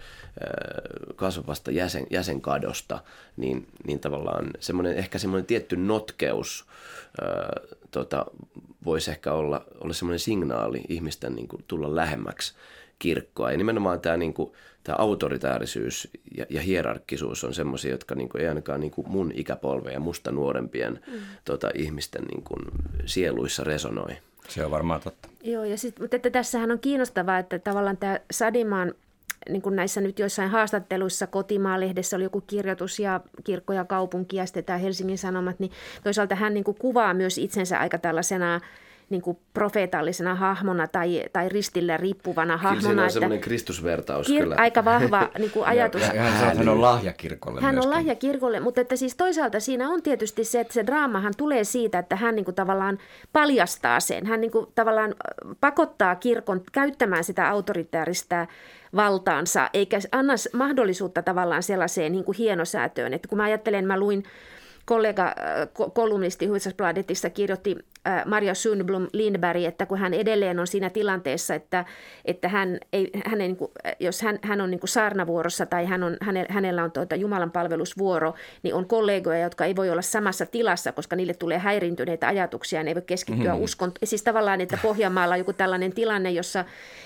kasvavasta 1.17 1.71
jäsen, 1.71 2.07
jäsenkadosta, 2.11 3.03
niin, 3.37 3.67
niin 3.87 4.01
tavallaan 4.01 4.51
semmoinen, 4.61 4.97
ehkä 4.97 5.19
semmoinen 5.19 5.47
tietty 5.47 5.77
notkeus 5.77 6.67
tota, 7.91 8.27
voisi 8.85 9.11
ehkä 9.11 9.33
olla, 9.33 9.65
olla 9.81 9.95
semmoinen 9.95 10.19
signaali 10.19 10.81
ihmisten 10.89 11.35
niin 11.35 11.49
kuin, 11.49 11.65
tulla 11.69 11.97
lähemmäksi 11.97 12.55
kirkkoa. 12.99 13.51
Ja 13.51 13.57
nimenomaan 13.57 14.01
tämä, 14.01 14.17
niin 14.17 14.35
kuin, 14.35 14.53
tämä 14.85 14.97
autoritäärisyys 14.99 16.09
ja, 16.37 16.47
ja 16.51 16.61
hierarkkisuus 16.61 17.45
on 17.45 17.55
semmoisia, 17.55 17.91
jotka 17.91 18.15
niin 18.15 18.29
kuin, 18.29 18.43
ei 18.43 18.49
ainakaan 18.49 18.81
niin 18.81 18.91
kuin 18.91 19.09
mun 19.09 19.33
ikäpolven 19.35 19.93
ja 19.93 20.01
musta 20.01 20.31
nuorempien 20.31 21.01
mm. 21.07 21.19
tota, 21.45 21.71
ihmisten 21.75 22.23
niin 22.23 22.43
kuin, 22.45 22.63
sieluissa 23.07 23.65
resonoi. 23.65 24.17
Se 24.49 24.65
on 24.65 24.71
varmaan 24.71 25.01
totta. 25.01 25.29
Joo, 25.43 25.65
ja 25.65 25.79
sit, 25.79 26.01
mutta 26.01 26.17
että 26.17 26.31
tässähän 26.31 26.71
on 26.71 26.79
kiinnostavaa, 26.79 27.39
että 27.39 27.59
tavallaan 27.59 27.97
tämä 27.97 28.21
Sadimaan 28.31 28.95
niin 29.49 29.63
kuin 29.63 29.77
näissä 29.77 30.01
nyt 30.01 30.19
joissain 30.19 30.51
haastatteluissa 30.51 31.27
Kotimaa-lehdessä 31.27 32.17
oli 32.17 32.25
joku 32.25 32.41
kirjoitus 32.41 32.99
ja 32.99 33.21
kirkko 33.45 33.73
ja 33.73 33.85
kaupunki 33.85 34.37
ja 34.37 34.47
sitten 34.47 34.65
tämä 34.65 34.79
Helsingin 34.79 35.19
Sanomat, 35.19 35.61
niin 35.61 35.73
toisaalta 36.05 36.35
hän 36.35 36.55
niin 36.55 36.65
kuin 36.65 36.77
kuvaa 36.79 37.15
myös 37.15 37.39
itsensä 37.39 37.79
aika 37.79 37.99
tällaisena 37.99 38.61
niin 39.13 39.23
kuin 39.23 39.39
profeetallisena 39.55 40.35
hahmona 40.35 40.87
tai, 40.87 41.23
tai 41.33 41.49
ristillä 41.49 41.97
riippuvana 41.97 42.57
hahmona. 42.57 42.81
Kyllä 42.81 42.89
siinä 42.89 43.05
on 43.05 43.11
semmoinen 43.11 43.41
Kristusvertaus 43.41 44.27
kir- 44.29 44.39
kyllä. 44.39 44.55
Aika 44.59 44.85
vahva 44.85 45.29
niin 45.39 45.51
kuin 45.51 45.67
ajatus. 45.67 46.03
ja, 46.03 46.15
ja 46.15 46.23
hän, 46.23 46.57
hän 46.57 46.69
on 46.69 46.81
lahja 46.83 47.13
kirkolle 47.13 47.61
Hän 47.61 47.75
myöskin. 47.75 47.91
on 47.91 47.97
lahja 47.97 48.15
kirkolle, 48.15 48.61
mutta 48.61 48.81
että 48.81 48.97
siis 48.97 49.17
toisaalta 49.17 49.61
siinä 49.61 49.89
on 49.89 50.03
tietysti 50.03 50.45
se, 50.45 50.61
että 50.61 50.75
se 50.75 50.87
draamahan 50.87 51.33
tulee 51.37 51.65
siitä, 51.65 51.99
että 51.99 52.17
hän 52.17 52.35
niin 52.35 52.45
kuin 52.45 52.55
tavallaan 52.55 52.99
paljastaa 53.33 54.01
sen. 54.01 54.27
Hän 54.27 54.41
niin 54.41 54.51
kuin 54.51 54.67
tavallaan 54.75 55.15
pakottaa 55.61 56.15
kirkon 56.17 56.63
käyttämään 56.73 57.25
sitä 57.25 57.49
autoritääristä 57.49 58.47
valtaansa, 58.97 59.71
eikä 59.73 59.99
anna 60.13 60.35
mahdollisuutta 60.53 61.23
tavallaan 61.23 61.63
sellaiseen 61.63 62.13
niin 62.13 62.25
kuin 62.25 62.37
hienosäätöön. 62.39 63.15
Että 63.15 63.29
kun 63.29 63.39
mä 63.39 63.45
ajattelen, 63.45 63.87
mä 63.87 63.99
luin 63.99 64.25
kollega, 64.85 65.35
kolumnisti 65.95 66.47
Huisasbladetissa 66.47 67.31
kirjoitti 67.31 67.79
Maria 68.27 68.55
Sundblom 68.55 69.09
Lindberg, 69.13 69.63
että 69.63 69.87
kun 69.87 69.99
hän 69.99 70.15
edelleen 70.15 70.59
on 70.59 70.67
siinä 70.67 70.91
tilanteessa, 70.91 71.55
että, 71.55 71.85
että 72.25 72.49
hän 72.49 72.79
ei, 72.93 73.11
hän 73.25 73.41
ei, 73.41 73.49
niin 73.49 73.57
kuin, 73.57 73.71
jos 74.01 74.23
hän, 74.23 74.39
hän 74.43 74.61
on 74.61 74.71
niin 74.71 74.81
kuin 74.81 74.89
saarnavuorossa 74.89 75.67
tai 75.67 75.85
hän 75.85 76.03
on, 76.03 76.17
hänellä 76.49 76.85
on 76.85 76.93
tuota 76.93 77.17
Jumalan 77.17 77.51
palvelusvuoro, 77.51 78.35
niin 78.63 78.75
on 78.75 78.87
kollegoja, 78.87 79.39
jotka 79.39 79.65
ei 79.65 79.77
voi 79.77 79.91
olla 79.91 80.03
samassa 80.03 80.47
tilassa, 80.47 80.93
koska 80.93 81.17
niille 81.17 81.35
tulee 81.35 81.59
häirintyneitä 81.59 82.29
ajatuksia 82.29 82.81
ja 82.81 82.85
ne 82.85 82.91
ei 82.91 82.95
voi 82.95 83.03
keskittyä 83.03 83.51
mm-hmm. 83.51 83.65
uskon. 83.65 83.93
Siis 84.05 84.23
tavallaan, 84.23 84.61
että 84.61 84.79
Pohjanmaalla 84.83 85.35
on 85.35 85.39
joku 85.39 85.53
tällainen 85.53 85.93
tilanne, 85.93 86.31
jossa, 86.31 86.65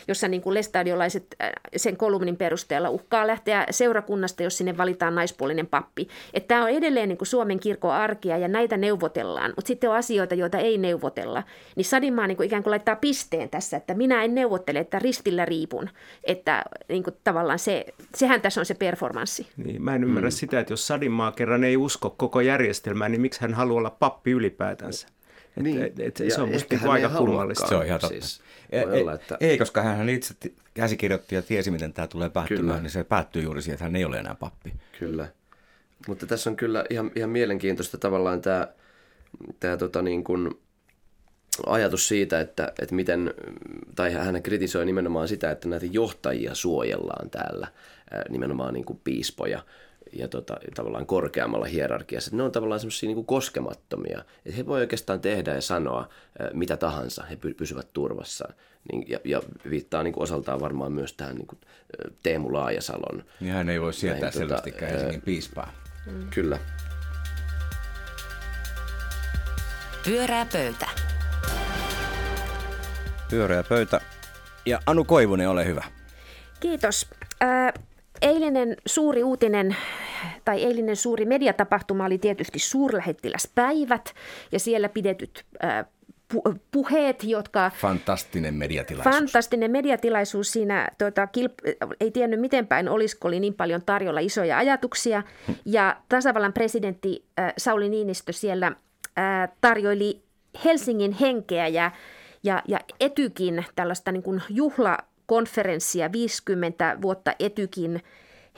jossa 0.09 0.29
niin 0.29 0.43
kuin 0.43 0.55
lestadiolaiset 0.55 1.37
sen 1.77 1.97
kolumnin 1.97 2.37
perusteella 2.37 2.91
uhkaa 2.91 3.27
lähteä 3.27 3.67
seurakunnasta, 3.71 4.43
jos 4.43 4.59
sinne 4.59 4.77
valitaan 4.77 5.15
naispuolinen 5.15 5.67
pappi. 5.67 6.09
Että 6.35 6.49
tämä 6.49 6.63
on 6.65 6.71
edelleen 6.71 7.09
niin 7.09 7.19
kuin 7.19 7.29
Suomen 7.29 7.61
kirkon 7.61 7.93
arkia 7.93 8.39
ja 8.39 8.49
näitä 8.49 8.77
neuvotellaan, 8.77 9.53
mutta 9.57 9.69
sitten 9.69 9.91
on 9.91 9.97
asioita, 9.97 10.35
joita 10.35 10.59
ei 10.59 10.79
neuvotella. 10.87 11.43
Niin 11.77 11.85
Sadimaa 11.85 12.27
niin 12.27 12.37
kuin 12.37 12.47
ikään 12.47 12.63
kuin 12.63 12.71
laittaa 12.71 12.97
pisteen 12.97 13.49
tässä, 13.51 13.77
että 13.77 13.95
minä 13.95 14.25
en 14.25 14.35
neuvottele, 14.35 14.79
että 14.79 14.99
ristillä 14.99 15.45
riipun. 15.45 15.89
Että 16.25 16.65
niin 16.89 17.03
kuin 17.03 17.17
tavallaan 17.25 17.59
se, 17.59 17.85
sehän 18.15 18.41
tässä 18.41 18.61
on 18.61 18.67
se 18.67 18.75
performanssi. 18.75 19.47
Niin, 19.57 19.83
mä 19.83 19.95
en 19.95 20.05
ymmärrä 20.05 20.29
mm. 20.29 20.33
sitä, 20.33 20.61
että 20.61 20.73
jos 20.73 20.87
Sadimaa 20.87 21.33
kerran 21.33 21.65
ei 21.65 21.77
usko 21.77 22.11
koko 22.11 22.41
järjestelmään, 22.41 23.13
niin 23.13 23.21
miksi 23.21 23.41
hän 23.41 23.55
haluaa 23.55 23.79
olla 23.79 23.91
pappi 23.91 24.31
ylipäätänsä? 24.31 25.09
Niin. 25.57 25.83
Et, 25.83 26.01
et, 26.01 26.21
et 26.21 26.33
se 26.33 26.43
on 26.43 26.49
musta 26.49 26.75
niinku 26.75 26.91
aika 26.91 27.09
kummallista. 27.09 27.69
Se 27.69 27.75
on 27.75 27.87
ihan 27.87 28.01
totta. 28.01 28.21
Siis, 28.21 28.41
ei, 28.71 28.85
olla, 28.85 29.13
että... 29.13 29.37
ei, 29.41 29.59
koska 29.59 29.83
hän 29.83 30.09
itse 30.09 30.35
käsikirjoitti 30.75 31.35
ja 31.35 31.43
tiesi, 31.43 31.71
miten 31.71 31.93
tämä 31.93 32.07
tulee 32.07 32.31
päättymään, 32.31 32.67
kyllä. 32.67 32.81
niin 32.81 32.91
se 32.91 33.05
päättyy 33.05 33.43
juuri 33.43 33.63
siihen, 33.63 33.75
että 33.75 33.85
hän 33.85 33.97
ei 33.97 34.05
ole 34.05 34.19
enää 34.19 34.35
pappi. 34.35 34.73
Kyllä. 34.99 35.29
Mutta 36.09 36.27
tässä 36.27 36.51
on 36.51 36.57
kyllä 36.57 36.85
ihan, 36.91 37.11
ihan 37.17 37.31
mielenkiintoista 37.31 37.99
tavallaan 37.99 38.41
tämä, 38.41 38.69
tämä 39.61 39.77
tota 39.77 40.03
niin 40.03 40.25
kuin 40.25 40.51
ajatus 41.67 42.09
siitä, 42.09 42.41
että, 42.41 42.73
että 42.83 42.95
miten, 42.95 43.35
tai 43.95 44.13
hän 44.13 44.43
kritisoi 44.43 44.87
nimenomaan 44.87 45.29
sitä, 45.29 45.51
että 45.51 45.69
näitä 45.69 45.87
johtajia 45.91 46.55
suojellaan 46.55 47.31
täällä, 47.31 47.69
nimenomaan 48.29 48.75
niin 48.75 48.85
kuin 48.85 49.01
piispoja 49.05 49.63
ja 50.13 50.29
tota, 50.29 50.57
tavallaan 50.75 51.07
korkeammalla 51.07 51.67
hierarkiassa. 51.67 52.37
Ne 52.37 52.43
on 52.43 52.53
tavallaan 52.53 52.81
semmoisia 52.81 53.09
niin 53.09 53.27
koskemattomia, 53.27 54.25
että 54.45 54.57
he 54.57 54.67
voi 54.67 54.81
oikeastaan 54.81 55.21
tehdä 55.21 55.55
ja 55.55 55.61
sanoa 55.61 56.09
mitä 56.53 56.77
tahansa, 56.77 57.25
he 57.25 57.39
pysyvät 57.57 57.93
turvassa. 57.93 58.49
Niin, 58.93 59.05
ja, 59.09 59.19
ja 59.25 59.43
viittaa 59.71 60.03
niin 60.03 60.13
kuin 60.15 60.23
osaltaan 60.23 60.61
varmaan 60.61 60.93
myös 60.93 61.13
tähän 61.13 61.37
niin 61.37 61.47
kuin 61.47 61.59
Teemu 62.23 62.53
Laajasalon. 62.53 63.25
Niin 63.41 63.53
hän 63.53 63.69
ei 63.69 63.81
voi 63.81 63.93
sietää 63.93 64.21
näihin, 64.21 64.33
tota, 64.33 64.39
selvästikään 64.39 64.93
tota, 64.93 65.03
Helsingin 65.03 65.23
piispaa. 65.23 65.73
Mm. 66.07 66.31
Kyllä. 66.31 66.59
Pyörää 70.05 70.47
pöytä. 70.53 71.06
Pyöreä 73.31 73.63
pöytä. 73.63 74.01
Ja 74.67 74.81
Anu 74.87 75.05
Koivunen, 75.05 75.49
ole 75.49 75.67
hyvä. 75.67 75.85
Kiitos. 76.61 77.11
Äh, 77.43 77.73
eilinen 78.23 78.77
suuri 78.87 79.23
uutinen 79.23 79.77
tai 80.45 80.65
eilinen 80.65 80.97
suuri 80.97 81.25
mediatapahtuma 81.25 82.05
oli 82.05 82.19
tietysti 82.19 82.59
suurlähettiläspäivät 82.59 84.15
ja 84.53 84.59
siellä 84.59 84.89
pidetyt 84.89 85.45
äh, 85.65 85.87
puheet, 86.71 87.25
jotka... 87.25 87.71
Fantastinen 87.75 88.55
mediatilaisuus. 88.55 89.17
Fantastinen 89.17 89.71
mediatilaisuus 89.71 90.53
siinä, 90.53 90.89
tuota, 90.99 91.27
kilp, 91.27 91.53
ei 92.01 92.11
tiennyt 92.11 92.41
miten 92.41 92.67
päin 92.67 92.89
olisiko, 92.89 93.29
oli 93.29 93.41
niin 93.41 93.55
paljon 93.55 93.83
tarjolla 93.87 94.21
isoja 94.21 94.59
ajatuksia. 94.59 95.23
Ja 95.65 95.97
tasavallan 96.09 96.53
presidentti 96.53 97.25
äh, 97.39 97.53
Sauli 97.59 97.89
Niinistö 97.89 98.33
siellä 98.33 98.67
äh, 98.67 99.49
tarjoili 99.61 100.23
Helsingin 100.65 101.13
henkeä 101.13 101.69
ja, 101.69 101.91
ja, 102.47 102.63
ja 102.69 102.81
Etykin 103.01 103.65
tällaista 103.77 104.13
niin 104.13 104.23
kuin 104.23 104.43
juhlakonferenssia 104.49 106.13
50 106.13 106.99
vuotta 107.03 107.35
Etykin 107.39 108.03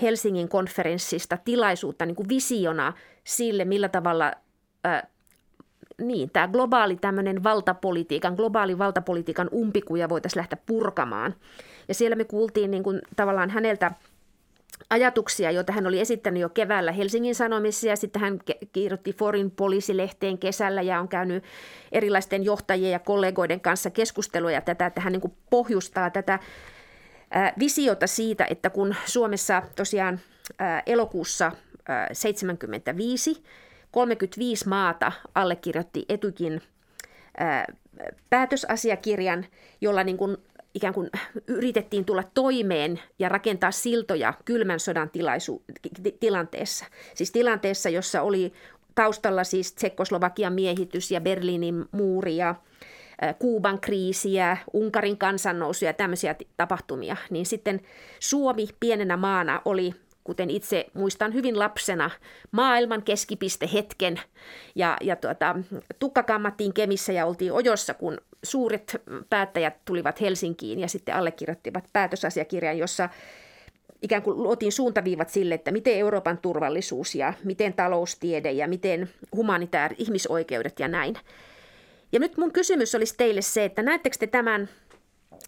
Helsingin 0.02 0.48
konferenssista 0.48 1.38
tilaisuutta 1.44 2.06
niin 2.06 2.16
kuin 2.16 2.28
visiona 2.28 2.92
sille, 3.24 3.64
millä 3.64 3.88
tavalla 3.88 4.32
äh, 4.86 5.02
niin, 6.02 6.30
tämä 6.30 6.48
globaali 6.48 6.96
tämmöinen 6.96 7.44
valtapolitiikan, 7.44 8.34
globaali 8.34 8.78
valtapolitiikan 8.78 9.48
umpikuja 9.52 10.08
voitaisiin 10.08 10.40
lähteä 10.40 10.58
purkamaan. 10.66 11.34
Ja 11.88 11.94
siellä 11.94 12.16
me 12.16 12.24
kuultiin 12.24 12.70
niin 12.70 12.82
kuin, 12.82 13.02
tavallaan 13.16 13.50
häneltä 13.50 13.92
ajatuksia, 14.90 15.50
joita 15.50 15.72
hän 15.72 15.86
oli 15.86 16.00
esittänyt 16.00 16.42
jo 16.42 16.48
keväällä 16.48 16.92
Helsingin 16.92 17.34
Sanomissa 17.34 17.88
ja 17.88 17.96
sitten 17.96 18.22
hän 18.22 18.38
kirjoitti 18.72 19.12
Foreign 19.12 19.50
Policy-lehteen 19.50 20.38
kesällä 20.38 20.82
ja 20.82 21.00
on 21.00 21.08
käynyt 21.08 21.44
erilaisten 21.92 22.44
johtajien 22.44 22.92
ja 22.92 22.98
kollegoiden 22.98 23.60
kanssa 23.60 23.90
keskusteluja 23.90 24.60
tätä, 24.60 24.86
että 24.86 25.00
hän 25.00 25.12
niin 25.12 25.32
pohjustaa 25.50 26.10
tätä 26.10 26.38
visiota 27.58 28.06
siitä, 28.06 28.46
että 28.50 28.70
kun 28.70 28.94
Suomessa 29.06 29.62
tosiaan 29.76 30.20
elokuussa 30.86 31.52
75 32.12 33.42
35 33.90 34.68
maata 34.68 35.12
allekirjoitti 35.34 36.04
Etykin 36.08 36.62
päätösasiakirjan, 38.30 39.46
jolla 39.80 40.04
niin 40.04 40.16
kuin 40.16 40.36
ikään 40.78 40.94
kuin 40.94 41.10
yritettiin 41.46 42.04
tulla 42.04 42.22
toimeen 42.34 43.00
ja 43.18 43.28
rakentaa 43.28 43.70
siltoja 43.70 44.34
kylmän 44.44 44.80
sodan 44.80 45.10
tilaisu- 45.10 45.62
tilanteessa. 46.20 46.84
Siis 47.14 47.32
tilanteessa, 47.32 47.88
jossa 47.88 48.22
oli 48.22 48.52
taustalla 48.94 49.44
siis 49.44 49.72
Tsekkoslovakian 49.72 50.52
miehitys 50.52 51.10
ja 51.10 51.20
Berliinin 51.20 51.84
muuri 51.92 52.36
ja 52.36 52.54
Kuuban 53.38 53.80
kriisiä, 53.80 54.56
Unkarin 54.72 55.18
kansannousu 55.18 55.84
ja 55.84 55.92
tämmöisiä 55.92 56.34
tapahtumia, 56.56 57.16
niin 57.30 57.46
sitten 57.46 57.80
Suomi 58.18 58.68
pienenä 58.80 59.16
maana 59.16 59.62
oli 59.64 59.94
kuten 60.24 60.50
itse 60.50 60.86
muistan 60.94 61.34
hyvin 61.34 61.58
lapsena, 61.58 62.10
maailman 62.50 63.02
keskipiste 63.02 63.68
hetken. 63.72 64.20
Ja, 64.74 64.96
ja 65.00 65.16
tuota, 65.16 65.56
tukka 65.98 66.22
kammattiin 66.22 66.72
Kemissä 66.72 67.12
ja 67.12 67.26
oltiin 67.26 67.52
ojossa, 67.52 67.94
kun 67.94 68.18
suuret 68.42 69.02
päättäjät 69.30 69.84
tulivat 69.84 70.20
Helsinkiin 70.20 70.80
ja 70.80 70.88
sitten 70.88 71.14
allekirjoittivat 71.14 71.84
päätösasiakirjan, 71.92 72.78
jossa 72.78 73.08
ikään 74.02 74.22
kuin 74.22 74.42
luotiin 74.42 74.72
suuntaviivat 74.72 75.28
sille, 75.28 75.54
että 75.54 75.72
miten 75.72 75.94
Euroopan 75.94 76.38
turvallisuus 76.38 77.14
ja 77.14 77.32
miten 77.44 77.74
taloustiede 77.74 78.52
ja 78.52 78.68
miten 78.68 79.10
humanitaar 79.36 79.94
ihmisoikeudet 79.98 80.80
ja 80.80 80.88
näin. 80.88 81.14
Ja 82.12 82.20
nyt 82.20 82.36
mun 82.36 82.52
kysymys 82.52 82.94
olisi 82.94 83.14
teille 83.16 83.42
se, 83.42 83.64
että 83.64 83.82
näettekö 83.82 84.16
te 84.18 84.26
tämän 84.26 84.68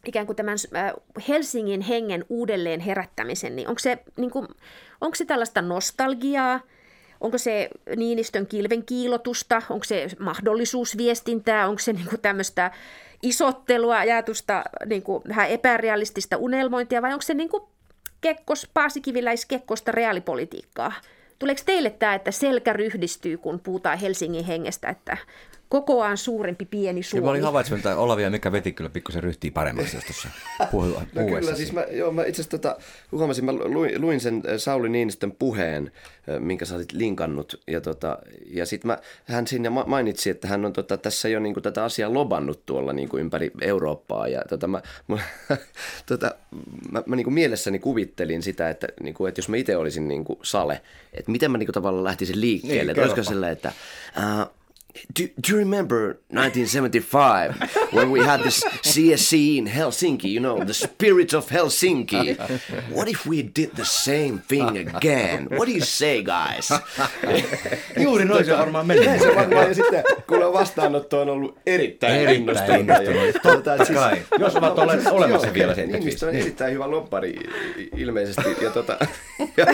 ikään 0.06 0.26
kuin 0.26 0.36
tämän 0.36 0.56
äh, 0.76 0.92
Helsingin 1.28 1.80
hengen 1.80 2.24
uudelleen 2.28 2.80
herättämisen, 2.80 3.56
niin 3.56 3.68
onko 3.68 3.78
se, 3.78 3.98
niin 4.16 4.30
kuin, 4.30 4.48
onko 5.00 5.14
se 5.14 5.24
tällaista 5.24 5.62
nostalgiaa, 5.62 6.60
onko 7.20 7.38
se 7.38 7.68
Niinistön 7.96 8.46
kilven 8.46 8.84
kiilotusta, 8.84 9.62
onko 9.70 9.84
se 9.84 10.08
mahdollisuusviestintää, 10.18 11.68
onko 11.68 11.78
se 11.78 11.92
niin 11.92 12.08
kuin 12.08 12.20
tämmöistä 12.20 12.70
isottelua, 13.22 13.98
ajatusta, 13.98 14.62
niin 14.86 15.02
kuin 15.02 15.22
vähän 15.28 15.50
epärealistista 15.50 16.36
unelmointia? 16.36 17.02
Vai 17.02 17.12
onko 17.12 17.22
se 17.22 17.34
niin 17.34 17.48
kuin 17.48 17.62
kekkos, 18.20 18.68
paasikiviläiskekkosta 18.74 19.92
reaalipolitiikkaa? 19.92 20.92
Tuleeko 21.38 21.62
teille 21.66 21.90
tämä, 21.90 22.14
että 22.14 22.30
selkä 22.30 22.72
ryhdistyy, 22.72 23.38
kun 23.38 23.60
puhutaan 23.60 23.98
Helsingin 23.98 24.44
hengestä, 24.44 24.88
että 24.88 25.16
kokoaan 25.70 26.16
suurempi 26.16 26.64
pieni 26.64 27.02
Suomi. 27.02 27.20
Ja 27.20 27.24
mä 27.24 27.30
olin 27.30 27.42
havaitsen, 27.42 27.76
että 27.76 27.96
Olavi 27.96 28.22
ja 28.22 28.30
Mika 28.30 28.52
veti 28.52 28.72
kyllä 28.72 28.90
pikkusen 28.90 29.22
ryhtiin 29.22 29.52
paremmaksi 29.52 29.96
jos 29.96 30.04
tuossa 30.04 30.28
puhuessa. 30.70 31.00
no 31.14 31.26
kyllä, 31.26 31.54
siis 31.54 31.72
mä, 31.72 31.84
joo, 31.90 32.12
mä 32.12 32.22
itse 32.22 32.42
asiassa 32.42 32.58
tota, 32.58 32.76
huomasin, 33.12 33.44
mä 33.44 33.52
luin, 33.52 34.00
luin 34.00 34.20
sen 34.20 34.42
äh, 34.48 34.56
Sauli 34.56 34.88
Niinistön 34.88 35.32
puheen, 35.32 35.92
äh, 36.28 36.40
minkä 36.40 36.64
sä 36.64 36.74
olit 36.74 36.92
linkannut. 36.92 37.60
Ja, 37.66 37.80
tota, 37.80 38.18
ja 38.46 38.66
sitten 38.66 38.96
hän 39.24 39.46
siinä 39.46 39.70
mainitsi, 39.70 40.30
että 40.30 40.48
hän 40.48 40.64
on 40.64 40.72
tota, 40.72 40.96
tässä 40.96 41.28
jo 41.28 41.40
niin 41.40 41.54
kuin, 41.54 41.62
tätä 41.62 41.84
asiaa 41.84 42.14
lobannut 42.14 42.66
tuolla 42.66 42.92
niin 42.92 43.08
kuin 43.08 43.20
ympäri 43.20 43.50
Eurooppaa. 43.60 44.28
Ja 44.28 44.42
tota, 44.48 44.66
mä, 44.66 44.82
mä, 45.08 45.18
tota, 46.06 46.34
mä, 46.92 47.02
mä 47.06 47.16
niin 47.16 47.24
kuin 47.24 47.34
mielessäni 47.34 47.78
kuvittelin 47.78 48.42
sitä, 48.42 48.70
että, 48.70 48.86
niin 49.02 49.14
kuin, 49.14 49.28
että 49.28 49.38
jos 49.38 49.48
mä 49.48 49.56
itse 49.56 49.76
olisin 49.76 50.08
niin 50.08 50.24
kuin 50.24 50.38
Sale, 50.42 50.80
että 51.14 51.30
miten 51.30 51.50
mä 51.50 51.58
niin 51.58 51.66
kuin, 51.66 51.74
tavallaan 51.74 52.04
lähtisin 52.04 52.40
liikkeelle. 52.40 52.82
Niin, 52.82 52.90
että 52.90 53.02
olisiko 53.02 53.22
sellainen, 53.22 53.52
että... 53.52 53.72
Äh, 54.18 54.48
do, 55.12 55.28
do 55.40 55.52
you 55.52 55.58
remember 55.58 56.18
1975 56.30 57.56
when 57.92 58.10
we 58.10 58.20
had 58.20 58.42
this 58.42 58.64
CSC 58.82 59.56
in 59.58 59.66
Helsinki? 59.66 60.30
You 60.30 60.40
know, 60.40 60.64
the 60.64 60.74
spirit 60.74 61.34
of 61.34 61.48
Helsinki. 61.50 62.36
What 62.90 63.08
if 63.08 63.26
we 63.26 63.42
did 63.42 63.70
the 63.76 63.84
same 63.84 64.38
thing 64.48 64.78
again? 64.78 65.48
What 65.50 65.66
do 65.66 65.72
you 65.72 65.80
say, 65.80 66.22
guys? 66.22 66.70
Juuri 67.96 68.24
noin 68.24 68.44
se 68.44 68.58
varmaan 68.58 68.86
meni. 68.86 69.06
Näin 69.06 69.20
se 69.20 69.34
varmaan, 69.36 69.68
ja 69.68 69.74
sitten 69.74 70.04
kuule 70.26 70.52
vastaanotto 70.52 71.20
on 71.20 71.28
ollut 71.28 71.58
erittäin, 71.66 72.14
Erittäin 72.14 72.80
innostunut. 72.80 73.42
Totta 73.42 73.94
kai. 73.94 74.22
Jos 74.38 74.56
ovat 74.56 74.78
olleet 74.78 75.06
olemassa 75.06 75.46
Joo, 75.46 75.54
vielä 75.54 75.72
Ihmiset 75.72 76.18
75. 76.18 76.26
on 76.26 76.34
erittäin 76.34 76.74
hyvä 76.74 76.90
loppari 76.90 77.34
ilmeisesti. 77.96 78.56
Ja, 78.62 78.70
tota, 78.70 78.98
ja, 79.56 79.66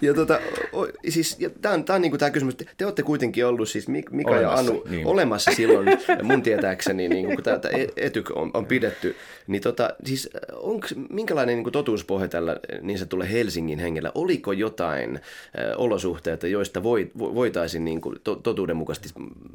ja, 0.00 0.14
tota, 0.14 0.40
o, 0.72 0.86
siis, 1.08 1.36
ja 1.38 1.50
tämä 1.50 1.74
on, 1.74 1.84
tää 1.84 1.96
on 1.96 2.02
niinku 2.02 2.18
tämä 2.18 2.30
kysymys. 2.30 2.54
Te, 2.54 2.64
te 2.76 2.84
olette 2.84 3.02
kuitenkin 3.02 3.46
ollut 3.46 3.68
siis 3.68 3.88
Mik- 3.88 4.10
Mika 4.10 4.30
Olemassa, 4.30 4.60
ja 4.60 4.63
Anu 4.68 4.84
niin. 4.88 5.06
olemassa 5.06 5.50
silloin 5.50 5.88
mun 6.22 6.42
tietääkseni, 6.42 7.08
niin 7.08 7.26
kun 7.26 7.42
tätä 7.42 7.68
etyk 7.96 8.30
on, 8.34 8.50
on 8.54 8.66
pidetty. 8.66 9.16
Niin 9.46 9.62
tota, 9.62 9.90
siis 10.04 10.30
onko, 10.52 10.86
minkälainen 11.10 11.62
niin 11.62 11.72
totuuspohja 11.72 12.28
tällä 12.28 12.56
niin 12.80 12.98
se 12.98 13.06
tulee 13.06 13.32
Helsingin 13.32 13.78
hengellä? 13.78 14.12
Oliko 14.14 14.52
jotain 14.52 15.14
äh, 15.16 15.20
olosuhteita, 15.76 16.46
joista 16.46 16.82
voi, 16.82 17.10
vo, 17.18 17.34
voitaisiin 17.34 17.84
niin 17.84 18.00
kuin, 18.00 18.20
to, 18.24 18.36
totuudenmukaisesti 18.36 19.08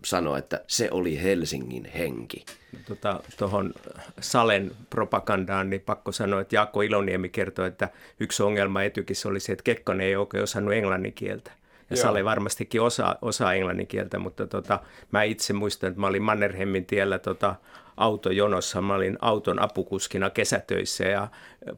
sanoa, 0.05 0.37
että 0.37 0.63
se 0.67 0.87
oli 0.91 1.23
Helsingin 1.23 1.85
henki? 1.85 2.45
tuohon 3.37 3.73
tota, 3.73 4.01
Salen 4.19 4.71
propagandaan, 4.89 5.69
niin 5.69 5.81
pakko 5.81 6.11
sanoa, 6.11 6.41
että 6.41 6.55
Jaakko 6.55 6.81
Iloniemi 6.81 7.29
kertoi, 7.29 7.67
että 7.67 7.89
yksi 8.19 8.43
ongelma 8.43 8.83
etykissä 8.83 9.29
oli 9.29 9.39
se, 9.39 9.51
että 9.51 9.63
Kekkonen 9.63 10.07
ei 10.07 10.15
oikein 10.15 10.43
osannut 10.43 10.73
englannin 10.73 11.13
kieltä. 11.13 11.51
Ja 11.89 11.95
Joo. 11.95 12.01
Sale 12.01 12.25
varmastikin 12.25 12.81
osaa, 12.81 13.15
osaa 13.21 13.53
englannin 13.53 13.87
kieltä, 13.87 14.19
mutta 14.19 14.47
tota, 14.47 14.79
mä 15.11 15.23
itse 15.23 15.53
muistan, 15.53 15.87
että 15.87 15.99
mä 15.99 16.07
olin 16.07 16.23
Mannerheimin 16.23 16.85
tiellä 16.85 17.19
tota, 17.19 17.55
autojonossa. 17.99 18.81
Mä 18.81 18.95
olin 18.95 19.17
auton 19.21 19.61
apukuskina 19.61 20.29
kesätöissä 20.29 21.03
ja 21.03 21.27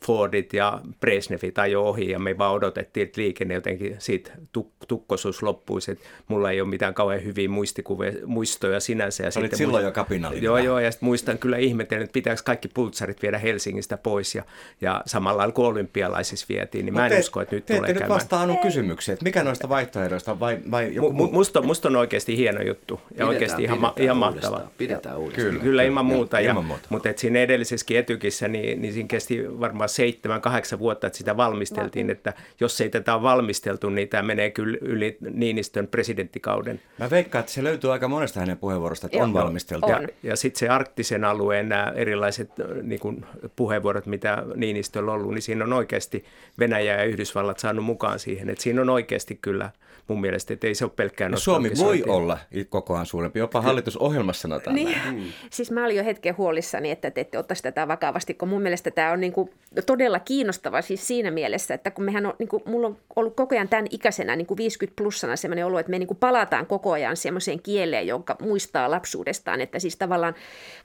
Fordit 0.05 0.53
ja 0.53 0.79
Brezhnevit 0.99 1.59
ajo 1.59 1.83
ohi 1.83 2.09
ja 2.09 2.19
me 2.19 2.37
vaan 2.37 2.53
odotettiin, 2.53 3.03
että 3.07 3.21
liikenne 3.21 3.53
jotenkin 3.53 3.95
siitä 3.99 4.31
tuk- 4.57 4.85
tukkosuus 4.87 5.43
loppuisi. 5.43 5.91
Että 5.91 6.05
mulla 6.27 6.51
ei 6.51 6.61
ole 6.61 6.69
mitään 6.69 6.93
kauhean 6.93 7.23
hyviä 7.23 7.49
muistikuvia, 7.49 8.11
muistoja 8.25 8.79
sinänsä. 8.79 9.23
Ja 9.23 9.27
Olit 9.27 9.33
sitten 9.33 9.57
silloin 9.57 9.83
muist- 9.83 9.87
jo 9.87 9.91
kapinallinen 9.91 10.43
Joo, 10.43 10.57
joo, 10.57 10.79
ja 10.79 10.91
sitten 10.91 11.07
muistan 11.07 11.37
kyllä 11.37 11.57
ihmetellen, 11.57 12.03
että 12.03 12.13
pitääkö 12.13 12.41
kaikki 12.45 12.67
pultsarit 12.67 13.21
viedä 13.21 13.37
Helsingistä 13.37 13.97
pois 13.97 14.35
ja, 14.35 14.43
ja 14.81 15.01
samalla 15.05 15.37
lailla 15.37 15.53
kuin 15.53 15.65
olympialaisissa 15.65 16.45
vietiin, 16.49 16.85
niin 16.85 16.93
mä 16.93 17.05
en 17.05 17.11
te, 17.11 17.19
usko, 17.19 17.41
että 17.41 17.55
nyt 17.55 17.65
te 17.65 17.75
tulee 17.75 17.89
nyt 17.93 17.97
käymään. 17.99 18.21
Anun 18.31 18.57
kysymykseen, 18.57 19.13
että 19.13 19.23
mikä 19.23 19.43
noista 19.43 19.69
vaihtoehdoista 19.69 20.39
vai, 20.39 20.57
vai 20.71 20.95
joku 20.95 21.09
Mu- 21.09 21.13
muu? 21.13 21.27
mu- 21.27 21.31
musta, 21.31 21.61
musta 21.61 21.87
on 21.87 21.95
oikeasti 21.95 22.37
hieno 22.37 22.61
juttu 22.61 23.01
ja 23.17 23.27
oikeasti 23.27 23.63
ihan, 23.63 23.79
ma- 23.81 23.93
ihan 23.97 24.23
uudestaan, 24.23 24.53
mahtava. 24.53 24.71
Pidetään 24.77 25.17
uudestaan. 25.17 25.47
Kyllä. 25.49 25.63
Kyllä 25.63 25.83
ilman 25.83 26.05
muuta. 26.12 26.39
Ja, 26.39 26.50
ilman 26.50 26.65
muuta. 26.65 26.88
Mutta 26.89 27.10
et 27.10 27.18
siinä 27.18 27.39
edellisessäkin 27.39 27.98
etykissä, 27.98 28.48
niin, 28.48 28.82
niin 28.82 28.94
siinä 28.94 29.08
kesti 29.08 29.60
varmaan 29.60 29.89
seitsemän, 29.89 30.41
kahdeksan 30.41 30.80
vuotta, 30.80 31.08
että 31.08 31.18
sitä 31.18 31.38
valmisteltiin. 31.38 32.10
Että 32.10 32.34
jos 32.60 32.82
ei 32.82 32.89
tätä 32.89 33.13
ole 33.13 33.22
valmisteltu, 33.22 33.89
niin 33.89 34.10
tämä 34.10 34.24
menee 34.24 34.51
kyllä 34.51 34.77
yli 34.82 35.18
Niinistön 35.34 35.88
presidenttikauden. 35.88 36.82
Mä 37.00 37.10
veikkaan, 37.10 37.39
että 37.39 37.51
se 37.51 37.63
löytyy 37.63 37.91
aika 37.91 38.08
monesta 38.08 38.39
hänen 38.39 38.58
puheenvuorosta, 38.58 39.08
että 39.08 39.18
Joo. 39.18 39.24
on 39.24 39.34
valmisteltu. 39.34 39.86
On. 39.86 39.91
Ja, 39.91 40.08
ja 40.24 40.36
sitten 40.36 40.60
se 40.60 40.70
arktisen 40.70 41.24
alueen 41.24 41.70
nämä 41.70 41.94
erilaiset 41.96 42.50
niin 42.82 43.00
kuin 43.00 43.25
puheenvuorot, 43.56 44.06
mitä 44.06 44.44
Niinistöllä 44.56 45.12
on 45.12 45.18
ollut, 45.18 45.34
niin 45.34 45.41
siinä 45.41 45.63
on 45.63 45.74
oikeasti 45.74 46.25
Venäjä 46.60 46.96
ja 46.96 47.03
Yhdysvallat 47.03 47.60
saanut 47.60 47.86
mukaan 47.86 48.20
siihen. 48.20 48.50
Että 48.50 48.63
siinä 48.63 48.82
on 48.82 48.89
oikeasti 48.89 49.39
kyllä 49.41 49.70
mun 50.08 50.22
mielestä, 50.22 50.53
että 50.53 50.67
ei 50.67 50.75
se 50.75 50.86
ole 50.86 50.91
pelkkään 50.96 51.31
No 51.31 51.38
Suomi 51.38 51.72
voi 51.77 52.03
olla 52.08 52.38
kokoaan 52.70 53.05
suurempi, 53.05 53.39
jopa 53.39 53.62
hallitusohjelmassa 53.62 54.41
sanotaan 54.41 54.75
Niin. 54.75 54.98
näin. 55.05 55.34
Siis 55.50 55.72
mä 55.72 55.86
olin 55.86 55.98
jo 55.98 56.03
hetken 56.03 56.38
huolissani, 56.38 56.91
että 56.91 57.12
te 57.12 57.22
ette 57.22 57.38
ottaisi 57.38 57.63
tätä 57.63 57.88
vakavasti, 57.88 58.34
kun 58.34 58.50
mun 58.50 58.62
mielestä 58.62 58.91
tämä 58.91 59.12
on 59.12 59.20
niin 59.20 59.34
kuin 59.34 59.50
todella 59.86 60.20
kiinnostava 60.20 60.81
siis 60.81 61.08
siinä 61.08 61.31
mielessä, 61.31 61.74
että 61.74 61.91
kun 61.91 62.05
mehän 62.05 62.25
on, 62.25 62.34
niin 62.39 62.50
kuin, 62.50 62.63
mulla 62.65 62.88
on 62.88 62.98
ollut 63.15 63.36
koko 63.36 63.55
ajan 63.55 63.67
tämän 63.70 63.86
ikäisenä 63.89 64.36
niin 64.36 64.48
kuin 64.48 64.58
50 64.58 64.96
plussana 64.98 65.36
sellainen 65.36 65.65
olo, 65.65 65.79
että 65.79 65.89
me 65.89 66.00
niin 66.00 66.08
kuin 66.08 66.17
palataan 66.17 66.65
koko 66.65 66.91
ajan 66.91 67.17
semmoiseen 67.17 67.62
kieleen, 67.62 68.08
jonka 68.08 68.36
muistaa 68.41 68.91
lapsuudestaan, 68.91 69.62
että 69.62 69.79
siis 69.79 69.98
tavallaan 69.98 70.36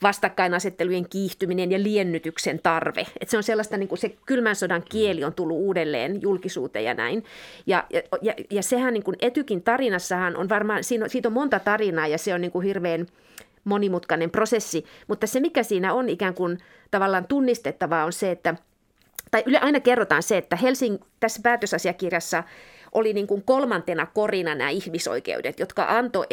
vastakkainasettelujen 0.02 1.08
kiihtyminen 1.08 1.72
ja 1.72 1.82
liennytyksen 1.82 2.60
tarve. 2.62 3.06
Että 3.20 3.30
se 3.30 3.36
on 3.36 3.42
sellaista, 3.42 3.76
niin 3.76 3.88
kuin 3.88 3.98
se 3.98 4.16
kylmän 4.26 4.56
sodan 4.56 4.82
kieli 4.90 5.24
on 5.24 5.34
tullut 5.34 5.56
uudelleen 5.56 6.22
julkisuuteen 6.22 6.84
ja 6.84 6.94
näin. 6.94 7.24
Ja, 7.66 7.84
ja, 7.90 8.02
ja, 8.22 8.34
ja 8.50 8.62
sehän 8.62 8.92
niin 8.94 9.02
kuin 9.06 9.16
Etykin 9.20 9.62
tarinassahan 9.62 10.36
on 10.36 10.48
varmaan, 10.48 10.84
siinä 10.84 11.04
on, 11.04 11.10
siitä 11.10 11.28
on 11.28 11.32
monta 11.32 11.58
tarinaa 11.58 12.06
ja 12.06 12.18
se 12.18 12.34
on 12.34 12.40
niin 12.40 12.50
kuin 12.52 12.66
hirveän 12.66 13.06
monimutkainen 13.64 14.30
prosessi, 14.30 14.84
mutta 15.06 15.26
se 15.26 15.40
mikä 15.40 15.62
siinä 15.62 15.94
on 15.94 16.08
ikään 16.08 16.34
kuin 16.34 16.58
tavallaan 16.90 17.26
tunnistettavaa 17.26 18.04
on 18.04 18.12
se, 18.12 18.30
että 18.30 18.54
tai 19.30 19.42
yle 19.46 19.58
aina 19.58 19.80
kerrotaan 19.80 20.22
se, 20.22 20.36
että 20.36 20.56
Helsing, 20.56 20.98
tässä 21.20 21.40
päätösasiakirjassa 21.42 22.44
oli 22.92 23.12
niin 23.12 23.26
kuin 23.26 23.42
kolmantena 23.42 24.06
korina 24.06 24.54
nämä 24.54 24.70
ihmisoikeudet, 24.70 25.60
jotka 25.60 25.86
antoi 25.88 26.26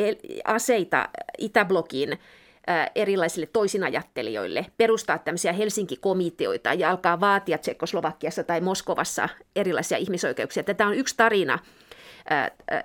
aseita 0.46 1.10
Itäblokin 1.38 2.20
erilaisille 2.96 3.46
toisinajattelijoille 3.54 4.66
perustaa 4.78 5.18
tämmöisiä 5.18 5.54
Helsinki-komiteoita 5.54 6.74
ja 6.74 6.90
alkaa 6.90 7.20
vaatia 7.20 7.58
Tsekoslovakiassa 7.58 8.44
tai 8.44 8.62
Moskovassa 8.62 9.30
erilaisia 9.56 9.98
ihmisoikeuksia. 9.98 10.64
Tätä 10.64 10.88
on 10.88 10.96
yksi 10.96 11.18
tarina 11.18 11.60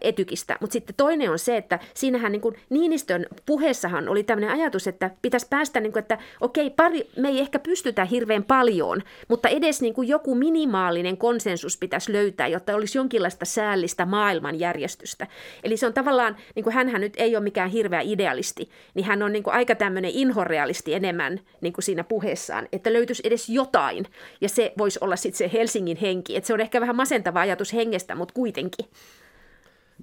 etykistä. 0.00 0.56
Mutta 0.60 0.72
sitten 0.72 0.94
toinen 0.96 1.30
on 1.30 1.38
se, 1.38 1.56
että 1.56 1.78
siinähän 1.94 2.32
niin 2.32 2.40
kuin 2.40 2.54
Niinistön 2.70 3.26
puheessahan 3.46 4.08
oli 4.08 4.22
tämmöinen 4.22 4.50
ajatus, 4.50 4.86
että 4.86 5.10
pitäisi 5.22 5.46
päästä, 5.50 5.80
niin 5.80 5.92
kuin, 5.92 6.00
että 6.00 6.18
okei, 6.40 6.70
pari, 6.70 7.10
me 7.16 7.28
ei 7.28 7.40
ehkä 7.40 7.58
pystytä 7.58 8.04
hirveän 8.04 8.44
paljon, 8.44 9.02
mutta 9.28 9.48
edes 9.48 9.82
niin 9.82 9.94
kuin 9.94 10.08
joku 10.08 10.34
minimaalinen 10.34 11.16
konsensus 11.16 11.78
pitäisi 11.78 12.12
löytää, 12.12 12.48
jotta 12.48 12.74
olisi 12.74 12.98
jonkinlaista 12.98 13.44
säällistä 13.44 14.06
maailmanjärjestystä. 14.06 15.26
Eli 15.64 15.76
se 15.76 15.86
on 15.86 15.94
tavallaan, 15.94 16.36
niin 16.54 16.64
kuin 16.64 16.74
hänhän 16.74 17.00
nyt 17.00 17.14
ei 17.16 17.36
ole 17.36 17.44
mikään 17.44 17.70
hirveä 17.70 18.00
idealisti, 18.00 18.70
niin 18.94 19.04
hän 19.04 19.22
on 19.22 19.32
niin 19.32 19.42
kuin 19.42 19.54
aika 19.54 19.74
tämmöinen 19.74 20.10
inhorealisti 20.14 20.94
enemmän 20.94 21.40
niin 21.60 21.72
kuin 21.72 21.84
siinä 21.84 22.04
puheessaan, 22.04 22.68
että 22.72 22.92
löytyisi 22.92 23.22
edes 23.26 23.48
jotain, 23.48 24.06
ja 24.40 24.48
se 24.48 24.72
voisi 24.78 24.98
olla 25.02 25.16
sitten 25.16 25.38
se 25.38 25.58
Helsingin 25.58 25.96
henki. 25.96 26.36
Että 26.36 26.46
se 26.46 26.54
on 26.54 26.60
ehkä 26.60 26.80
vähän 26.80 26.96
masentava 26.96 27.40
ajatus 27.40 27.72
hengestä, 27.72 28.14
mutta 28.14 28.34
kuitenkin. 28.34 28.86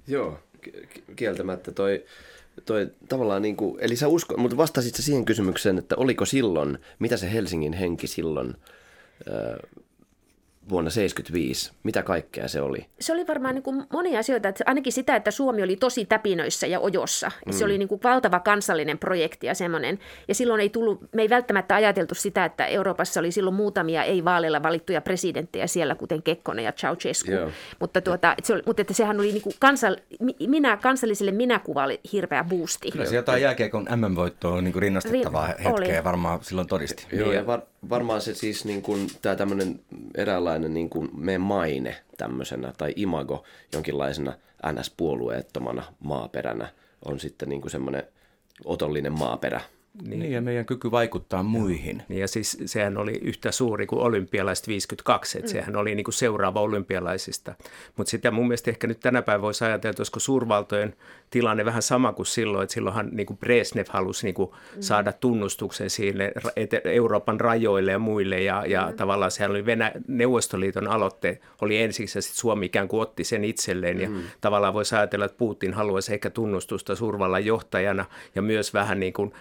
Joo, 0.06 0.38
ki- 0.62 0.72
kieltämättä. 1.16 1.72
Toi, 1.72 2.04
toi 2.64 2.90
tavallaan 3.08 3.42
niin 3.42 3.56
kuin, 3.56 3.80
eli 3.80 3.96
sä 3.96 4.08
usko, 4.08 4.36
mutta 4.36 4.56
vastasit 4.56 4.94
sä 4.94 5.02
siihen 5.02 5.24
kysymykseen, 5.24 5.78
että 5.78 5.96
oliko 5.96 6.24
silloin, 6.24 6.78
mitä 6.98 7.16
se 7.16 7.32
Helsingin 7.32 7.72
henki 7.72 8.06
silloin 8.06 8.54
äh, 9.28 9.58
vuonna 10.68 10.90
75, 10.90 11.72
mitä 11.82 12.02
kaikkea 12.02 12.48
se 12.48 12.60
oli? 12.60 12.86
se 13.00 13.12
oli 13.12 13.26
varmaan 13.26 13.54
niin 13.54 13.62
kuin 13.62 13.84
monia 13.92 14.18
asioita, 14.18 14.48
että 14.48 14.64
ainakin 14.66 14.92
sitä, 14.92 15.16
että 15.16 15.30
Suomi 15.30 15.62
oli 15.62 15.76
tosi 15.76 16.04
täpinöissä 16.04 16.66
ja 16.66 16.80
ojossa. 16.80 17.30
Mm. 17.46 17.52
Se 17.52 17.64
oli 17.64 17.78
niin 17.78 17.88
kuin 17.88 18.00
valtava 18.04 18.40
kansallinen 18.40 18.98
projekti 18.98 19.46
ja 19.46 19.54
semmoinen. 19.54 19.98
Ja 20.28 20.34
silloin 20.34 20.60
ei 20.60 20.68
tullut, 20.70 21.00
me 21.12 21.22
ei 21.22 21.30
välttämättä 21.30 21.74
ajateltu 21.74 22.14
sitä, 22.14 22.44
että 22.44 22.66
Euroopassa 22.66 23.20
oli 23.20 23.32
silloin 23.32 23.56
muutamia 23.56 24.02
ei-vaaleilla 24.02 24.62
valittuja 24.62 25.00
presidenttejä 25.00 25.66
siellä, 25.66 25.94
kuten 25.94 26.22
Kekkonen 26.22 26.64
ja 26.64 26.72
Ceausescu. 26.72 27.30
Joo. 27.30 27.50
Mutta, 27.80 28.00
tuota, 28.00 28.32
että 28.38 28.46
se 28.46 28.52
oli, 28.52 28.62
mutta 28.66 28.82
että 28.82 28.94
sehän 28.94 29.20
oli 29.20 29.32
niin 29.32 29.42
kuin 29.42 29.54
kansal, 29.58 29.96
mi- 30.20 30.36
minä, 30.46 30.76
kansalliselle 30.76 31.32
minäkuva 31.32 31.84
oli 31.84 32.00
hirveä 32.12 32.44
boosti. 32.44 32.90
Kyllä 32.90 33.06
se 33.06 33.16
jotain 33.16 33.42
jääkiekon 33.42 33.86
MM-voittoa 33.96 34.52
on 34.52 34.64
niin 34.64 34.72
kuin 34.72 34.82
rinnastettavaa 34.82 35.46
Rin- 35.46 35.62
hetkeä 35.62 35.72
oli. 35.72 36.04
varmaan 36.04 36.38
silloin 36.42 36.68
todisti. 36.68 37.06
Joo, 37.12 37.32
ja 37.32 37.46
var, 37.46 37.60
varmaan 37.90 38.20
se 38.20 38.34
siis 38.34 38.64
niin 38.64 38.82
kuin, 38.82 39.06
tämä 39.22 39.36
tämmöinen 39.36 39.80
eräänlainen 40.14 40.74
niin 40.74 40.90
kuin 40.90 41.10
meidän 41.16 41.40
maine 41.40 41.96
tämmöisenä, 42.16 42.72
tai 42.78 42.92
imago 42.96 43.44
jonkinlaisena 43.72 44.32
NS-puolueettomana 44.72 45.82
maaperänä 46.00 46.68
on 47.04 47.20
sitten 47.20 47.48
niin 47.48 47.60
kuin 47.60 47.70
semmoinen 47.70 48.02
otollinen 48.64 49.12
maaperä. 49.12 49.60
Niin. 50.02 50.20
niin, 50.20 50.32
ja 50.32 50.40
meidän 50.40 50.66
kyky 50.66 50.90
vaikuttaa 50.90 51.42
muihin. 51.42 52.02
Niin 52.08 52.20
ja 52.20 52.28
siis 52.28 52.58
sehän 52.64 52.98
oli 52.98 53.12
yhtä 53.22 53.52
suuri 53.52 53.86
kuin 53.86 54.02
olympialaiset 54.02 54.68
52, 54.68 55.38
että 55.38 55.48
mm. 55.48 55.52
sehän 55.52 55.76
oli 55.76 55.94
niin 55.94 56.04
kuin 56.04 56.14
seuraava 56.14 56.60
olympialaisista. 56.60 57.54
Mutta 57.96 58.10
sitä 58.10 58.30
mun 58.30 58.48
mielestä 58.48 58.70
ehkä 58.70 58.86
nyt 58.86 59.00
tänä 59.00 59.22
päivänä 59.22 59.42
voisi 59.42 59.64
ajatella, 59.64 59.90
että 59.90 60.00
olisiko 60.00 60.20
suurvaltojen 60.20 60.94
tilanne 61.30 61.64
vähän 61.64 61.82
sama 61.82 62.12
kuin 62.12 62.26
silloin, 62.26 62.62
että 62.62 62.74
silloinhan 62.74 63.08
niin 63.12 63.26
kuin 63.26 63.36
Brezhnev 63.36 63.86
halusi 63.88 64.26
niin 64.26 64.34
kuin 64.34 64.50
mm. 64.50 64.82
saada 64.82 65.12
tunnustuksen 65.12 65.90
siinä 65.90 66.24
Euroopan 66.84 67.40
rajoille 67.40 67.92
ja 67.92 67.98
muille 67.98 68.40
ja, 68.42 68.64
ja 68.66 68.88
mm. 68.90 68.96
tavallaan 68.96 69.30
sehän 69.30 69.50
oli 69.50 69.66
Venä- 69.66 69.92
Neuvostoliiton 70.08 70.88
aloitte, 70.88 71.40
oli 71.60 71.78
ensiksi 71.82 72.18
ja 72.18 72.22
sitten 72.22 72.40
Suomi 72.40 72.66
ikään 72.66 72.88
kuin 72.88 73.02
otti 73.02 73.24
sen 73.24 73.44
itselleen 73.44 74.00
ja 74.00 74.08
mm. 74.08 74.22
tavallaan 74.40 74.74
voisi 74.74 74.94
ajatella, 74.94 75.24
että 75.24 75.38
Putin 75.38 75.74
haluaisi 75.74 76.14
ehkä 76.14 76.30
tunnustusta 76.30 76.96
suurvallan 76.96 77.44
johtajana 77.44 78.04
ja 78.34 78.42
myös 78.42 78.74
vähän 78.74 79.00
niin 79.00 79.12
kuin 79.12 79.32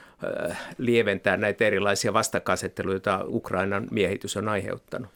lieventää 0.78 1.38
näitä 1.38 1.66
erilaisia 1.66 2.14
vastakkainasetteluja, 2.14 2.94
joita 2.94 3.26
Ukrainan 3.28 3.88
miehitys 3.92 4.38
on 4.38 4.50
aiheuttanut. 4.50 5.10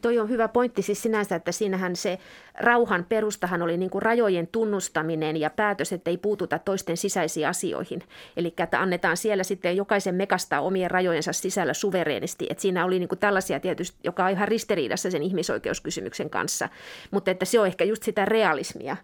Toi 0.00 0.18
on 0.18 0.28
hyvä 0.28 0.48
pointti 0.48 0.82
siis 0.82 1.02
sinänsä, 1.02 1.36
että 1.36 1.52
siinähän 1.52 1.96
se 1.96 2.18
rauhan 2.54 3.06
perustahan 3.08 3.62
oli 3.62 3.76
niin 3.76 3.90
kuin 3.90 4.02
rajojen 4.02 4.46
tunnustaminen 4.46 5.36
ja 5.36 5.50
päätös, 5.50 5.92
että 5.92 6.10
ei 6.10 6.16
puututa 6.16 6.58
toisten 6.58 6.96
sisäisiin 6.96 7.48
asioihin. 7.48 8.02
Eli 8.36 8.54
että 8.58 8.80
annetaan 8.80 9.16
siellä 9.16 9.44
sitten 9.44 9.76
jokaisen 9.76 10.14
mekastaa 10.14 10.60
omien 10.60 10.90
rajojensa 10.90 11.32
sisällä 11.32 11.74
suvereenisti. 11.74 12.46
Että 12.50 12.62
siinä 12.62 12.84
oli 12.84 12.98
niin 12.98 13.08
kuin 13.08 13.18
tällaisia 13.18 13.60
tietysti, 13.60 13.98
joka 14.04 14.24
on 14.24 14.30
ihan 14.30 14.48
ristiriidassa 14.48 15.10
sen 15.10 15.22
ihmisoikeuskysymyksen 15.22 16.30
kanssa. 16.30 16.68
Mutta 17.10 17.30
että 17.30 17.44
se 17.44 17.60
on 17.60 17.66
ehkä 17.66 17.84
just 17.84 18.02
sitä 18.02 18.24
realismia. 18.24 18.96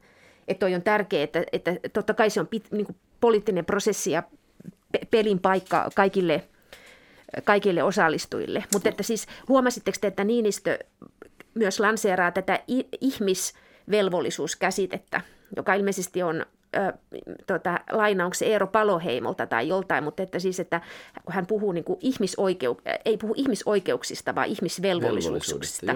Että 0.49 0.61
toi 0.61 0.75
on 0.75 0.83
tärkeää, 0.83 1.25
että, 1.25 1.45
että 1.53 1.77
totta 1.93 2.15
kai 2.15 2.31
se 2.31 2.41
on 2.41 2.47
pit, 2.47 2.67
niin 2.71 2.87
kuin 2.87 2.97
poliittinen 3.21 3.65
prosessi 3.65 4.11
ja 4.11 4.23
pelin 5.11 5.39
paikka 5.39 5.91
kaikille, 5.95 6.45
kaikille 7.45 7.83
osallistujille. 7.83 8.65
Mutta 8.73 8.89
että 8.89 9.03
siis 9.03 9.27
huomasitteko 9.49 9.99
te, 10.01 10.07
että 10.07 10.25
Niinistö 10.25 10.79
myös 11.55 11.81
lanseeraa 11.81 12.31
tätä 12.31 12.61
ihmisvelvollisuuskäsitettä, 13.01 15.21
joka 15.57 15.75
ilmeisesti 15.75 16.23
on 16.23 16.47
ö, 16.77 16.93
tota, 17.47 17.81
laina, 17.91 18.25
onko 18.25 18.35
se 18.35 18.47
Eero 18.47 18.67
Paloheimolta 18.67 19.47
tai 19.47 19.69
joltain, 19.69 20.05
mutta 20.05 20.23
että 20.23 20.39
siis, 20.39 20.61
että 20.61 20.81
kun 21.25 21.35
hän 21.35 21.47
puhuu 21.47 21.73
niin 21.73 21.85
kuin 21.85 21.99
ihmisoikeu- 22.01 22.83
ei 23.05 23.17
puhu 23.17 23.35
ihmisoikeuksista, 23.37 24.35
vaan 24.35 24.49
ihmisvelvollisuuksista. 24.49 25.95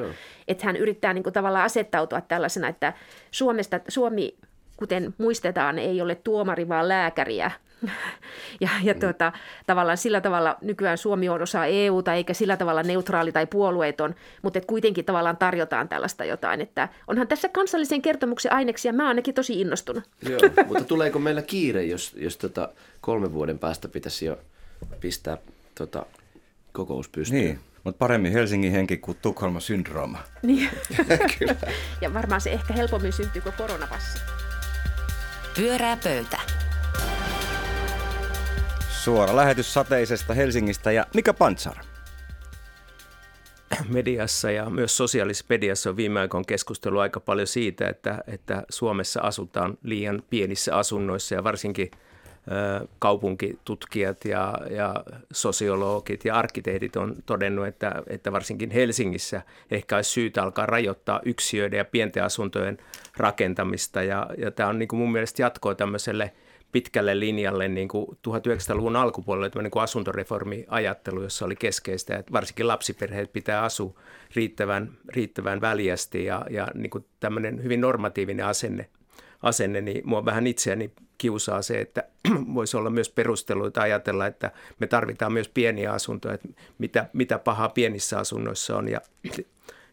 Että 0.49 0.67
hän 0.67 0.77
yrittää 0.77 1.13
niin 1.13 1.23
kuin 1.23 1.33
tavallaan 1.33 1.65
asettautua 1.65 2.21
tällaisena, 2.21 2.69
että 2.69 2.93
Suomesta, 3.31 3.81
Suomi, 3.89 4.37
kuten 4.77 5.15
muistetaan, 5.19 5.79
ei 5.79 6.01
ole 6.01 6.15
tuomari, 6.15 6.69
vaan 6.69 6.89
lääkäriä– 6.89 7.51
ja, 8.61 8.69
ja 8.83 8.95
mm. 8.95 9.01
tuota, 9.01 9.33
tavallaan 9.67 9.99
sillä 9.99 10.21
tavalla 10.21 10.57
nykyään 10.61 10.99
Suomi 10.99 11.29
on 11.29 11.43
osa 11.43 11.67
EUta 11.67 12.15
eikä 12.15 12.35
sillä 12.35 12.57
tavalla 12.57 12.83
neutraali 12.83 13.33
tai 13.33 13.47
puolueeton, 13.47 14.15
mutta 14.43 14.59
et 14.59 14.65
kuitenkin 14.65 15.05
tavallaan 15.05 15.37
tarjotaan 15.37 15.89
tällaista 15.89 16.25
jotain. 16.25 16.61
Että 16.61 16.89
onhan 17.07 17.29
tässä 17.29 17.49
kansallisen 17.49 18.03
kertomuksen 18.03 18.53
aineksia, 18.53 18.93
mä 18.93 19.09
ainakin 19.09 19.35
tosi 19.35 19.61
innostunut. 19.61 20.05
Joo, 20.31 20.41
mutta 20.67 20.85
tuleeko 20.85 21.19
meillä 21.19 21.43
kiire, 21.43 21.85
jos, 21.85 22.15
jos 22.19 22.37
tota 22.37 22.69
kolmen 23.01 23.33
vuoden 23.33 23.59
päästä 23.59 23.89
pitäisi 23.89 24.27
jo 24.27 24.39
pistää 25.01 25.39
tota 25.75 26.07
kokous 26.73 27.09
pystyyn? 27.09 27.41
Niin, 27.41 27.59
mutta 27.85 27.99
paremmin 27.99 28.33
Helsingin 28.33 28.73
henki 28.73 28.97
kuin 28.97 29.19
Tukholman 29.23 29.61
syndrooma. 29.63 30.19
Niin. 30.43 30.71
Kyllä. 31.39 31.57
Ja 32.01 32.15
varmaan 32.15 32.41
se 32.41 32.53
ehkä 32.53 32.75
helpommin 32.75 33.13
syntyy 33.13 33.43
kuin 33.43 33.55
koronapassi. 33.59 34.19
Pyörää 35.57 35.97
pöytä. 36.05 36.56
Suora 39.07 39.37
lähetys 39.37 39.75
sateisesta 39.75 40.35
Helsingistä 40.35 40.93
ja 40.93 41.07
Mika 41.15 41.35
Pantsar. 41.35 41.77
Mediassa 43.89 44.51
ja 44.51 44.71
myös 44.71 44.97
sosiaalisessa 44.97 45.47
mediassa 45.49 45.91
on 45.91 45.97
viime 45.97 46.21
aikoina 46.21 46.45
keskustelua 46.45 47.03
aika 47.03 47.21
paljon 47.21 47.47
siitä, 47.47 47.89
että, 47.89 48.19
että 48.27 48.63
Suomessa 48.69 49.21
asutaan 49.21 49.79
liian 49.83 50.23
pienissä 50.31 50.77
asunnoissa 50.77 51.35
ja 51.35 51.45
varsinkin 51.45 51.91
kaupunkitutkijat 52.99 54.25
ja, 54.25 54.55
ja 54.71 55.05
sosiologit 55.33 56.25
ja 56.25 56.35
arkkitehdit 56.35 56.97
on 56.97 57.17
todennut, 57.27 57.67
että, 57.67 58.03
että 58.07 58.33
varsinkin 58.33 58.71
Helsingissä 58.71 59.43
ehkä 59.71 59.97
olisi 59.97 60.11
syytä 60.11 60.43
alkaa 60.43 60.67
rajoittaa 60.67 61.21
yksiöiden 61.25 61.79
ja 61.79 61.85
pienten 61.85 62.25
asuntojen 62.25 62.79
rakentamista. 63.17 64.03
Ja, 64.03 64.27
ja 64.39 64.51
tämä 64.51 64.69
on 64.69 64.79
niin 64.79 64.89
kuin 64.89 65.01
mun 65.01 65.13
mielestä 65.13 65.43
jatkoa 65.43 65.75
tämmöiselle– 65.75 66.33
pitkälle 66.77 67.21
linjalle 67.21 67.69
niin 67.69 67.89
kuin 67.89 68.07
1900-luvun 68.09 68.97
alkupuolelle 68.97 69.51
tämä 69.51 69.63
niin 69.63 69.83
asuntoreformi-ajattelu, 69.83 71.23
jossa 71.23 71.45
oli 71.45 71.57
keskeistä, 71.57 72.17
että 72.17 72.33
varsinkin 72.33 72.69
lapsiperheet 72.69 73.33
pitää 73.33 73.63
asua 73.63 74.01
riittävän, 74.35 74.93
riittävän 75.09 75.61
väljästi 75.61 76.25
ja, 76.25 76.47
ja 76.51 76.69
niin 76.75 76.91
kuin 76.91 77.05
tämmöinen 77.21 77.63
hyvin 77.63 77.81
normatiivinen 77.81 78.47
asenne, 78.47 78.89
asenne, 79.43 79.81
niin 79.81 80.03
mua 80.05 80.25
vähän 80.25 80.47
itseäni 80.47 80.91
kiusaa 81.19 81.63
se, 81.63 81.81
että 81.81 82.05
voisi 82.55 82.77
olla 82.77 82.91
myös 82.91 83.09
perusteluita 83.09 83.83
ajatella, 83.83 84.27
että 84.27 84.51
me 84.79 84.87
tarvitaan 84.87 85.33
myös 85.33 85.49
pieniä 85.49 85.93
asuntoja, 85.93 86.35
että 86.35 86.49
mitä, 86.79 87.09
mitä 87.13 87.39
pahaa 87.39 87.69
pienissä 87.69 88.19
asunnoissa 88.19 88.77
on 88.77 88.89
ja 88.89 89.01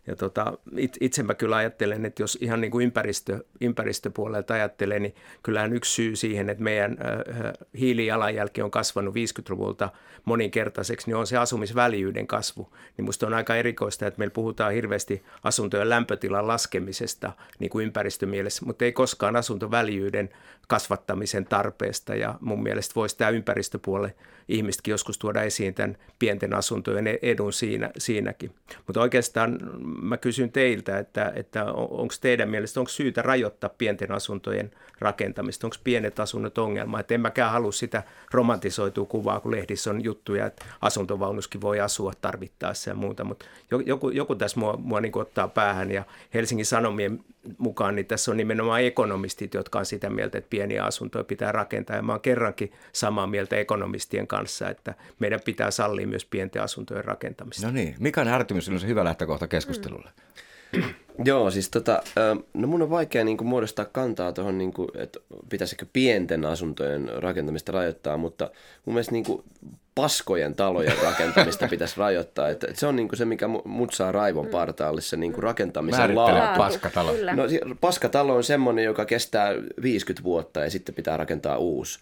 ja 0.08 0.16
tota, 0.16 0.58
itse 1.02 1.24
mä 1.24 1.34
kyllä 1.34 1.56
ajattelen, 1.56 2.06
että 2.06 2.24
jos 2.24 2.38
ihan 2.42 2.62
niin 2.62 2.72
kuin 2.72 2.84
ympäristö, 2.84 3.44
ympäristöpuolelta 3.62 4.54
ajattelee, 4.54 5.00
niin 5.00 5.16
kyllähän 5.44 5.74
yksi 5.74 5.94
syy 5.94 6.16
siihen, 6.16 6.50
että 6.50 6.64
meidän 6.64 6.92
äh, 6.92 7.54
hiilijalanjälki 7.80 8.62
on 8.62 8.72
kasvanut 8.72 9.16
50-luvulta 9.16 9.90
moninkertaiseksi, 10.26 11.08
niin 11.08 11.16
on 11.16 11.28
se 11.28 11.38
asumisväljyyden 11.38 12.28
kasvu. 12.28 12.74
Niin 12.98 13.06
musta 13.06 13.28
on 13.28 13.34
aika 13.34 13.56
erikoista, 13.56 14.08
että 14.08 14.18
meillä 14.20 14.34
puhutaan 14.34 14.74
hirveästi 14.74 15.24
asuntojen 15.44 15.90
lämpötilan 15.90 16.48
laskemisesta 16.48 17.32
niin 17.60 17.70
kuin 17.70 17.86
ympäristömielessä, 17.86 18.66
mutta 18.66 18.86
ei 18.86 18.92
koskaan 18.92 19.36
asuntoväljyyden 19.36 20.30
kasvattamisen 20.68 21.46
tarpeesta. 21.46 22.16
Ja 22.16 22.36
mun 22.42 22.64
mielestä 22.64 22.96
voisi 22.96 23.18
tämä 23.18 23.30
ympäristöpuolelle 23.30 24.16
ihmisetkin 24.48 24.92
joskus 24.92 25.18
tuoda 25.18 25.42
esiin 25.42 25.74
tämän 25.74 25.98
pienten 26.20 26.54
asuntojen 26.54 27.08
e-, 27.08 27.20
edun 27.22 27.54
siinä, 27.54 27.92
siinäkin. 27.98 28.52
Mutta 28.88 29.02
oikeastaan 29.02 29.60
mä 30.02 30.18
kysyn 30.18 30.52
teiltä, 30.52 30.98
että, 30.98 31.34
että 31.36 31.66
onko 31.74 32.14
teidän 32.22 32.50
mielestä, 32.50 32.80
onko 32.80 32.90
syytä 32.90 33.22
rajoittaa 33.22 33.70
pienten 33.78 34.12
asuntojen 34.12 34.72
rakentamista? 35.00 35.68
Onko 35.68 35.78
pienet 35.84 36.20
asunnot 36.20 36.58
ongelma? 36.58 37.00
Että 37.00 37.14
en 37.14 37.22
mäkään 37.22 37.52
halua 37.52 37.72
sitä 37.72 38.04
romantisoitua 38.32 39.06
kuvaa, 39.06 39.40
kun 39.40 39.52
lehdissä 39.52 39.90
on 39.90 40.04
juttuja, 40.04 40.46
että 40.46 40.66
asuntovaunuskin 40.82 41.62
voi 41.62 41.80
asua 41.80 42.14
tarvittaessa 42.22 42.90
ja 42.90 42.96
muuta, 42.96 43.24
mutta 43.24 43.46
joku, 43.86 44.10
joku 44.10 44.36
tässä 44.36 44.60
mua, 44.60 44.78
mua 44.78 45.02
niin 45.02 45.18
ottaa 45.18 45.48
päähän 45.48 45.92
ja 45.92 46.04
Helsingin 46.34 46.66
Sanomien 46.66 47.24
mukaan, 47.58 47.96
niin 47.96 48.06
tässä 48.06 48.32
on 48.32 48.38
nimenomaan 48.38 48.84
ekonomistit, 48.84 49.54
jotka 49.54 49.80
on 49.80 49.86
sitä 49.86 50.10
mieltä, 50.10 50.38
että 50.38 50.50
pieniä 50.50 50.84
asuntoja 50.84 51.24
pitää 51.24 51.52
rakentaa. 51.52 51.96
Ja 51.96 52.02
mä 52.02 52.12
oon 52.12 52.22
kerrankin 52.22 52.72
samaa 52.94 53.28
mieltä 53.28 53.56
ekonomistien 53.56 54.28
kanssa, 54.28 54.70
että 54.70 54.94
meidän 55.20 55.40
pitää 55.46 55.72
sallia 55.72 56.08
myös 56.08 56.26
pienten 56.26 56.62
asuntojen 56.62 57.06
rakentamista. 57.06 57.68
No 57.68 57.74
niin, 57.74 57.96
mikä 58.00 58.22
on 58.22 58.28
ärtymys 58.28 58.70
on 58.70 58.80
se 58.80 58.88
hyvä 58.88 59.04
lähtökohta 59.04 59.48
keskustelulle? 59.48 60.10
Mm. 60.74 60.84
Joo, 61.26 61.52
siis 61.52 61.70
tota, 61.70 62.04
no 62.54 62.68
mun 62.68 62.82
on 62.82 62.90
vaikea 62.90 63.24
niin 63.24 63.38
kuin 63.38 63.48
muodostaa 63.48 63.86
kantaa 63.86 64.32
tuohon, 64.32 64.58
niin 64.58 64.74
kuin, 64.74 64.90
että 64.96 65.20
pitäisikö 65.50 65.86
pienten 65.94 66.46
asuntojen 66.46 67.10
rakentamista 67.18 67.72
rajoittaa, 67.72 68.18
mutta 68.18 68.52
mun 68.86 68.94
mielestä 68.94 69.12
niin 69.12 69.26
kuin 69.26 69.44
paskojen 69.96 70.56
talojen 70.56 70.98
rakentamista 71.04 71.68
pitäisi 71.68 71.98
rajoittaa. 71.98 72.50
Että, 72.50 72.68
että 72.68 72.80
se 72.80 72.88
on 72.88 72.96
niin 72.96 73.08
kuin 73.08 73.18
se, 73.18 73.26
mikä 73.26 73.48
mut 73.66 73.94
saa 73.94 74.12
raivon 74.12 74.48
partaalle, 74.48 75.02
se 75.02 75.18
niin 75.18 75.34
kuin 75.34 75.44
rakentamisen 75.44 76.16
laatu. 76.16 76.58
paskatalo. 76.58 77.12
No, 77.12 77.44
paskatalo 77.82 78.36
on 78.36 78.44
semmoinen, 78.44 78.86
joka 78.86 79.06
kestää 79.06 79.54
50 79.82 80.24
vuotta 80.24 80.60
ja 80.60 80.70
sitten 80.70 80.96
pitää 80.96 81.18
rakentaa 81.18 81.58
uusi. 81.58 82.00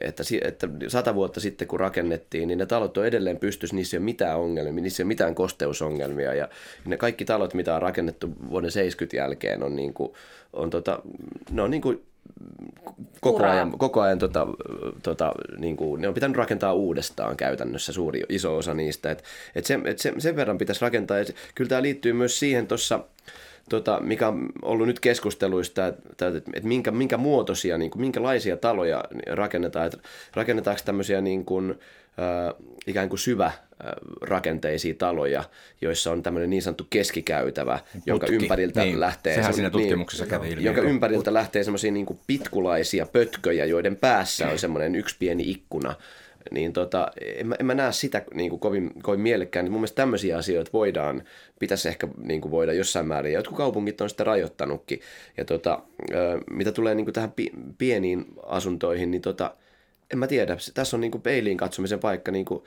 Että, 0.00 0.22
että 0.42 0.68
sata 0.88 1.14
vuotta 1.14 1.40
sitten, 1.40 1.68
kun 1.68 1.80
rakennettiin, 1.80 2.48
niin 2.48 2.58
ne 2.58 2.66
talot 2.66 2.96
on 2.96 3.06
edelleen 3.06 3.38
pystyssä, 3.38 3.76
niissä 3.76 3.96
ei 3.96 3.98
ole 3.98 4.04
mitään 4.04 4.38
ongelmia, 4.38 4.82
niissä 4.82 5.02
ei 5.02 5.04
ole 5.04 5.08
mitään 5.08 5.34
kosteusongelmia. 5.34 6.34
Ja 6.34 6.48
ne 6.84 6.96
kaikki 6.96 7.24
talot, 7.24 7.54
mitä 7.54 7.74
on 7.74 7.82
rakennettu 7.82 8.30
vuoden 8.50 8.70
70 8.70 9.16
jälkeen, 9.16 9.62
on, 9.62 9.76
niin 9.76 9.94
kuin, 9.94 10.12
on 10.52 10.70
tota, 10.70 11.02
ne 11.50 11.62
on 11.62 11.70
niin 11.70 11.82
kuin 11.82 12.02
koko 13.20 13.36
Uraa. 13.36 13.52
ajan, 13.52 13.78
koko 13.78 14.00
ajan 14.00 14.18
tota, 14.18 14.46
tota, 15.02 15.32
niin 15.58 15.76
kuin, 15.76 16.02
ne 16.02 16.08
on 16.08 16.14
pitänyt 16.14 16.36
rakentaa 16.36 16.72
uudestaan 16.72 17.36
käytännössä 17.36 17.92
suuri 17.92 18.22
iso 18.28 18.56
osa 18.56 18.74
niistä. 18.74 19.10
Et, 19.10 19.24
et 19.54 19.66
sen, 19.66 19.86
et 19.86 19.98
sen, 19.98 20.20
sen 20.20 20.36
verran 20.36 20.58
pitäisi 20.58 20.82
rakentaa. 20.82 21.18
Et 21.18 21.34
kyllä 21.54 21.68
tämä 21.68 21.82
liittyy 21.82 22.12
myös 22.12 22.38
siihen 22.38 22.66
tuossa, 22.66 23.00
tota, 23.68 24.00
mikä 24.00 24.28
on 24.28 24.48
ollut 24.62 24.86
nyt 24.86 25.00
keskusteluista, 25.00 25.86
että, 25.86 26.26
että, 26.26 26.50
että 26.54 26.68
minkä, 26.68 26.90
minkä 26.90 27.16
muotoisia, 27.16 27.78
niin 27.78 27.90
kuin, 27.90 28.00
minkälaisia 28.00 28.56
taloja 28.56 29.04
rakennetaan. 29.32 29.86
Että 29.86 29.98
rakennetaanko 30.34 30.82
tämmöisiä 30.84 31.20
niin 31.20 31.44
kuin, 31.44 31.74
ikään 32.86 33.08
kuin 33.08 33.18
syvä 33.18 33.52
rakenteisia 34.20 34.94
taloja, 34.94 35.44
joissa 35.80 36.12
on 36.12 36.22
tämmöinen 36.22 36.50
niin 36.50 36.62
sanottu 36.62 36.86
keskikäytävä, 36.90 37.78
Putki. 37.92 38.10
jonka 38.10 38.26
ympäriltä 38.26 38.80
niin. 38.80 39.00
lähtee... 39.00 39.34
Sehän 39.34 39.54
siinä 39.54 39.70
tutkimuksessa 39.70 40.24
niin, 40.24 40.30
kävi 40.30 40.48
ilmi. 40.48 40.64
Jonka 40.64 40.80
ympäriltä 40.80 41.24
Put... 41.24 41.32
lähtee 41.32 41.64
semmoisia 41.64 41.92
niin 41.92 42.06
pitkulaisia 42.26 43.06
pötköjä, 43.06 43.64
joiden 43.64 43.96
päässä 43.96 44.48
on 44.48 44.58
semmoinen 44.64 44.94
yksi 44.94 45.16
pieni 45.18 45.50
ikkuna, 45.50 45.94
niin 46.50 46.72
tota, 46.72 47.08
en, 47.36 47.46
mä, 47.46 47.54
en 47.58 47.66
mä 47.66 47.74
näe 47.74 47.92
sitä 47.92 48.22
niin 48.34 48.50
kuin 48.50 48.60
kovin, 48.60 49.02
kovin 49.02 49.20
mielekkään. 49.20 49.70
Mun 49.70 49.80
mielestä 49.80 49.96
tämmöisiä 49.96 50.38
asioita 50.38 50.70
voidaan, 50.72 51.22
pitäisi 51.58 51.88
ehkä 51.88 52.08
niin 52.22 52.40
kuin 52.40 52.52
voida 52.52 52.72
jossain 52.72 53.06
määrin, 53.06 53.32
ja 53.32 53.38
jotkut 53.38 53.56
kaupungit 53.56 54.00
on 54.00 54.10
sitä 54.10 54.24
rajoittanutkin. 54.24 55.00
Ja 55.36 55.44
tota, 55.44 55.82
mitä 56.50 56.72
tulee 56.72 56.94
niin 56.94 57.04
kuin 57.06 57.14
tähän 57.14 57.32
pieniin 57.78 58.26
asuntoihin, 58.46 59.10
niin 59.10 59.22
tota, 59.22 59.54
en 60.12 60.18
mä 60.18 60.26
tiedä, 60.26 60.56
tässä 60.74 60.96
on 60.96 61.00
niin 61.00 61.10
kuin 61.10 61.22
peiliin 61.22 61.56
katsomisen 61.56 61.98
paikka, 61.98 62.32
niin 62.32 62.44
kuin, 62.44 62.64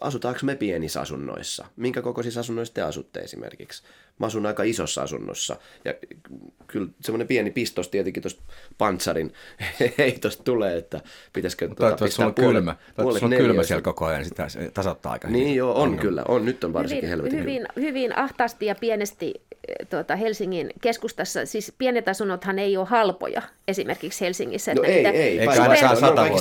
asutaanko 0.00 0.40
me 0.42 0.56
pienissä 0.56 1.00
asunnoissa? 1.00 1.66
Minkä 1.76 2.02
kokoisissa 2.02 2.40
asunnoissa 2.40 2.74
te 2.74 2.82
asutte 2.82 3.20
esimerkiksi? 3.20 3.82
Mä 4.18 4.26
asun 4.26 4.46
aika 4.46 4.62
isossa 4.62 5.02
asunnossa 5.02 5.56
ja 5.84 5.94
kyllä 6.66 6.88
semmoinen 7.00 7.26
pieni 7.26 7.50
pistos 7.50 7.88
tietenkin 7.88 8.22
tuosta 8.22 8.42
pantsarin 8.78 9.32
heitosta 9.98 10.42
tulee, 10.42 10.76
että 10.76 11.00
pitäisikö 11.32 11.68
tuota, 11.68 12.04
pistää 12.04 12.26
on 12.26 12.34
puolet, 12.34 12.52
kylmä. 12.52 12.76
Puolet 12.96 13.22
on 13.22 13.30
kylmä 13.30 13.62
siellä 13.62 13.82
koko 13.82 14.06
ajan, 14.06 14.24
sitä 14.24 14.46
tasoittaa 14.74 15.12
aika 15.12 15.28
Niin 15.28 15.56
joo, 15.56 15.82
on, 15.82 15.88
on 15.88 15.98
kyllä, 15.98 16.24
on, 16.28 16.44
nyt 16.44 16.64
on 16.64 16.72
varsinkin 16.72 17.02
hyvin, 17.02 17.10
helvetin 17.10 17.38
hyvin, 17.38 17.66
hyvin 17.76 18.18
ahtaasti 18.18 18.66
ja 18.66 18.74
pienesti 18.74 19.34
tuota, 19.90 20.16
Helsingin 20.16 20.70
keskustassa, 20.80 21.46
siis 21.46 21.72
pienet 21.78 22.08
asunnothan 22.08 22.58
ei 22.58 22.76
ole 22.76 22.86
halpoja 22.86 23.42
esimerkiksi 23.68 24.24
Helsingissä. 24.24 24.74
No 24.74 24.82
että 24.82 24.92
ei, 24.92 25.02
niitä, 25.02 25.10
ei, 25.10 25.38
ei 25.38 25.56
super, 25.56 25.76
saa 25.76 25.94
sata 25.94 26.24
niin, 26.24 26.38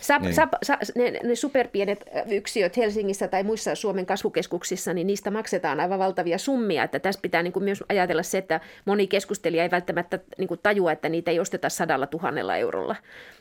sap, 0.00 0.22
niin. 0.22 0.34
Sap, 0.34 0.52
sa, 0.62 0.78
ne, 0.94 1.10
ne 1.22 1.34
superpienet 1.34 2.04
yksiöt 2.30 2.76
Helsingissä 2.76 3.28
tai 3.28 3.42
muissa 3.42 3.74
Suomen 3.74 4.06
kasvukeskuksissa, 4.06 4.92
niin 4.92 5.06
niistä 5.06 5.30
maksetaan 5.30 5.80
aivan 5.80 5.98
valtavia 5.98 6.38
summia. 6.38 6.84
Että 6.84 6.98
tässä 6.98 7.20
pitää 7.22 7.42
niin 7.42 7.52
kuin 7.52 7.64
myös 7.64 7.84
ajatella 7.88 8.22
se, 8.22 8.38
että 8.38 8.60
moni 8.84 9.06
keskustelija 9.06 9.62
ei 9.62 9.70
välttämättä 9.70 10.18
niin 10.38 10.48
kuin 10.48 10.60
tajua, 10.62 10.92
että 10.92 11.08
niitä 11.08 11.30
ei 11.30 11.40
osteta 11.40 11.68
sadalla 11.68 12.06
tuhannella 12.06 12.56
eurolla 12.56 12.96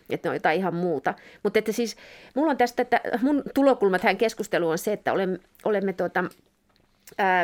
että 0.10 0.28
ne 0.28 0.30
on 0.30 0.36
jotain 0.36 0.60
ihan 0.60 0.76
muuta. 0.76 1.14
Mutta 1.44 1.60
että 1.60 1.72
siis 1.72 1.98
mulla 2.36 2.52
on 2.52 2.58
tästä, 2.58 2.82
että 2.82 3.02
mun 3.22 3.44
tulokulma 3.54 4.00
tähän 4.00 4.18
keskusteluun 4.18 4.72
on 4.72 4.78
se, 4.78 4.94
että 4.94 5.14
olemme, 5.14 5.40
olemme 5.66 5.94
tuota, 5.94 6.24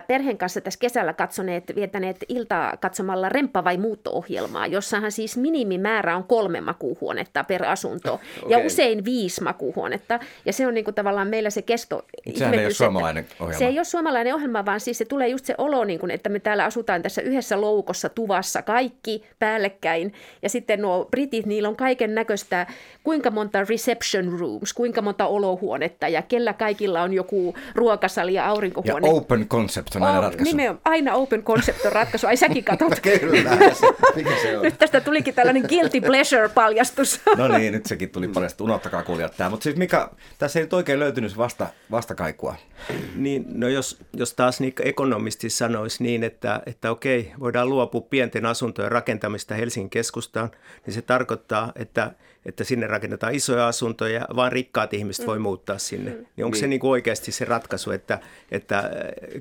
perheen 0.07 0.37
kanssa 0.37 0.61
tässä 0.61 0.79
kesällä 0.79 1.13
katsoneet, 1.13 1.71
viettäneet 1.75 2.25
iltaa 2.29 2.77
katsomalla 2.77 3.29
Remppa 3.29 3.63
vai 3.63 3.77
muutto-ohjelmaa, 3.77 4.67
jossahan 4.67 5.11
siis 5.11 5.37
minimimäärä 5.37 6.15
on 6.15 6.23
kolme 6.23 6.61
makuuhuonetta 6.61 7.43
per 7.43 7.65
asunto 7.65 8.13
okay. 8.43 8.49
ja 8.49 8.57
usein 8.65 9.05
viisi 9.05 9.43
makuuhuonetta. 9.43 10.19
Ja 10.45 10.53
se 10.53 10.67
on 10.67 10.73
niin 10.73 10.85
kuin 10.85 10.95
tavallaan 10.95 11.27
meillä 11.27 11.49
se 11.49 11.61
kesto. 11.61 12.05
Sehän 12.35 12.53
ei 12.53 12.65
ole 12.65 12.73
suomalainen 12.73 13.25
ohjelma. 13.39 13.59
Se 13.59 13.65
ei 13.65 13.79
ole 13.79 13.83
suomalainen 13.83 14.35
ohjelma, 14.35 14.65
vaan 14.65 14.79
siis 14.79 14.97
se 14.97 15.05
tulee 15.05 15.27
just 15.27 15.45
se 15.45 15.55
olo, 15.57 15.83
niin 15.83 15.99
kuin, 15.99 16.11
että 16.11 16.29
me 16.29 16.39
täällä 16.39 16.65
asutaan 16.65 17.01
tässä 17.01 17.21
yhdessä 17.21 17.61
loukossa 17.61 18.09
tuvassa 18.09 18.61
kaikki 18.61 19.23
päällekkäin. 19.39 20.13
Ja 20.41 20.49
sitten 20.49 20.81
nuo 20.81 21.05
britit, 21.11 21.45
niillä 21.45 21.69
on 21.69 21.75
kaiken 21.75 22.15
näköistä, 22.15 22.67
kuinka 23.03 23.31
monta 23.31 23.65
reception 23.69 24.39
rooms, 24.39 24.73
kuinka 24.73 25.01
monta 25.01 25.27
olohuonetta 25.27 26.07
ja 26.07 26.21
kellä 26.21 26.53
kaikilla 26.53 27.01
on 27.01 27.13
joku 27.13 27.55
ruokasali 27.75 28.33
ja 28.33 28.45
aurinkohuone. 28.45 29.07
Ja 29.07 29.13
open 29.13 29.47
concept 29.55 29.95
on 29.95 30.03
aina 30.03 30.21
ratkaisu. 30.21 30.51
Nimenomaan, 30.51 30.81
aina 30.85 31.13
open 31.13 31.43
concept 31.43 31.85
on 31.85 31.91
ratkaisu. 31.91 32.27
Ai 32.27 32.37
säkin 32.37 32.63
katsot. 32.63 32.99
Kyllä, 33.19 33.57
mikä 34.15 34.31
se 34.41 34.57
on? 34.57 34.63
Nyt 34.63 34.77
tästä 34.77 35.01
tulikin 35.01 35.33
tällainen 35.33 35.63
guilty 35.69 36.01
pleasure-paljastus. 36.01 37.21
no 37.37 37.47
niin, 37.47 37.73
nyt 37.73 37.85
sekin 37.85 38.09
tuli 38.09 38.27
paljastus. 38.27 38.65
Unohtakaa 38.65 39.03
kuulijat 39.03 39.37
tämä. 39.37 39.49
Mutta 39.49 39.63
siis 39.63 39.75
mikä, 39.75 40.09
tässä 40.37 40.59
ei 40.59 40.63
nyt 40.63 40.73
oikein 40.73 40.99
löytynyt 40.99 41.37
vasta, 41.37 41.67
vastakaikua. 41.91 42.55
Niin, 43.15 43.45
no 43.47 43.67
jos, 43.67 43.99
jos 44.13 44.33
taas 44.33 44.59
niin 44.59 44.73
ekonomisti 44.83 45.49
sanoisi 45.49 46.03
niin, 46.03 46.23
että, 46.23 46.61
että 46.65 46.91
okei, 46.91 47.31
voidaan 47.39 47.69
luopua 47.69 48.01
pienten 48.01 48.45
asuntojen 48.45 48.91
rakentamista 48.91 49.55
Helsingin 49.55 49.89
keskustaan, 49.89 50.51
niin 50.85 50.93
se 50.93 51.01
tarkoittaa, 51.01 51.71
että 51.75 52.11
että 52.45 52.63
sinne 52.63 52.87
rakennetaan 52.87 53.35
isoja 53.35 53.67
asuntoja, 53.67 54.27
vaan 54.35 54.51
rikkaat 54.51 54.93
ihmiset 54.93 55.25
mm. 55.25 55.27
voi 55.27 55.39
muuttaa 55.39 55.77
sinne. 55.77 56.11
Mm. 56.11 56.25
Niin 56.35 56.45
onko 56.45 56.55
niin. 56.55 56.59
se 56.59 56.67
niin 56.67 56.79
kuin 56.79 56.91
oikeasti 56.91 57.31
se 57.31 57.45
ratkaisu, 57.45 57.91
että, 57.91 58.19
että 58.51 58.77
äh, 58.79 58.85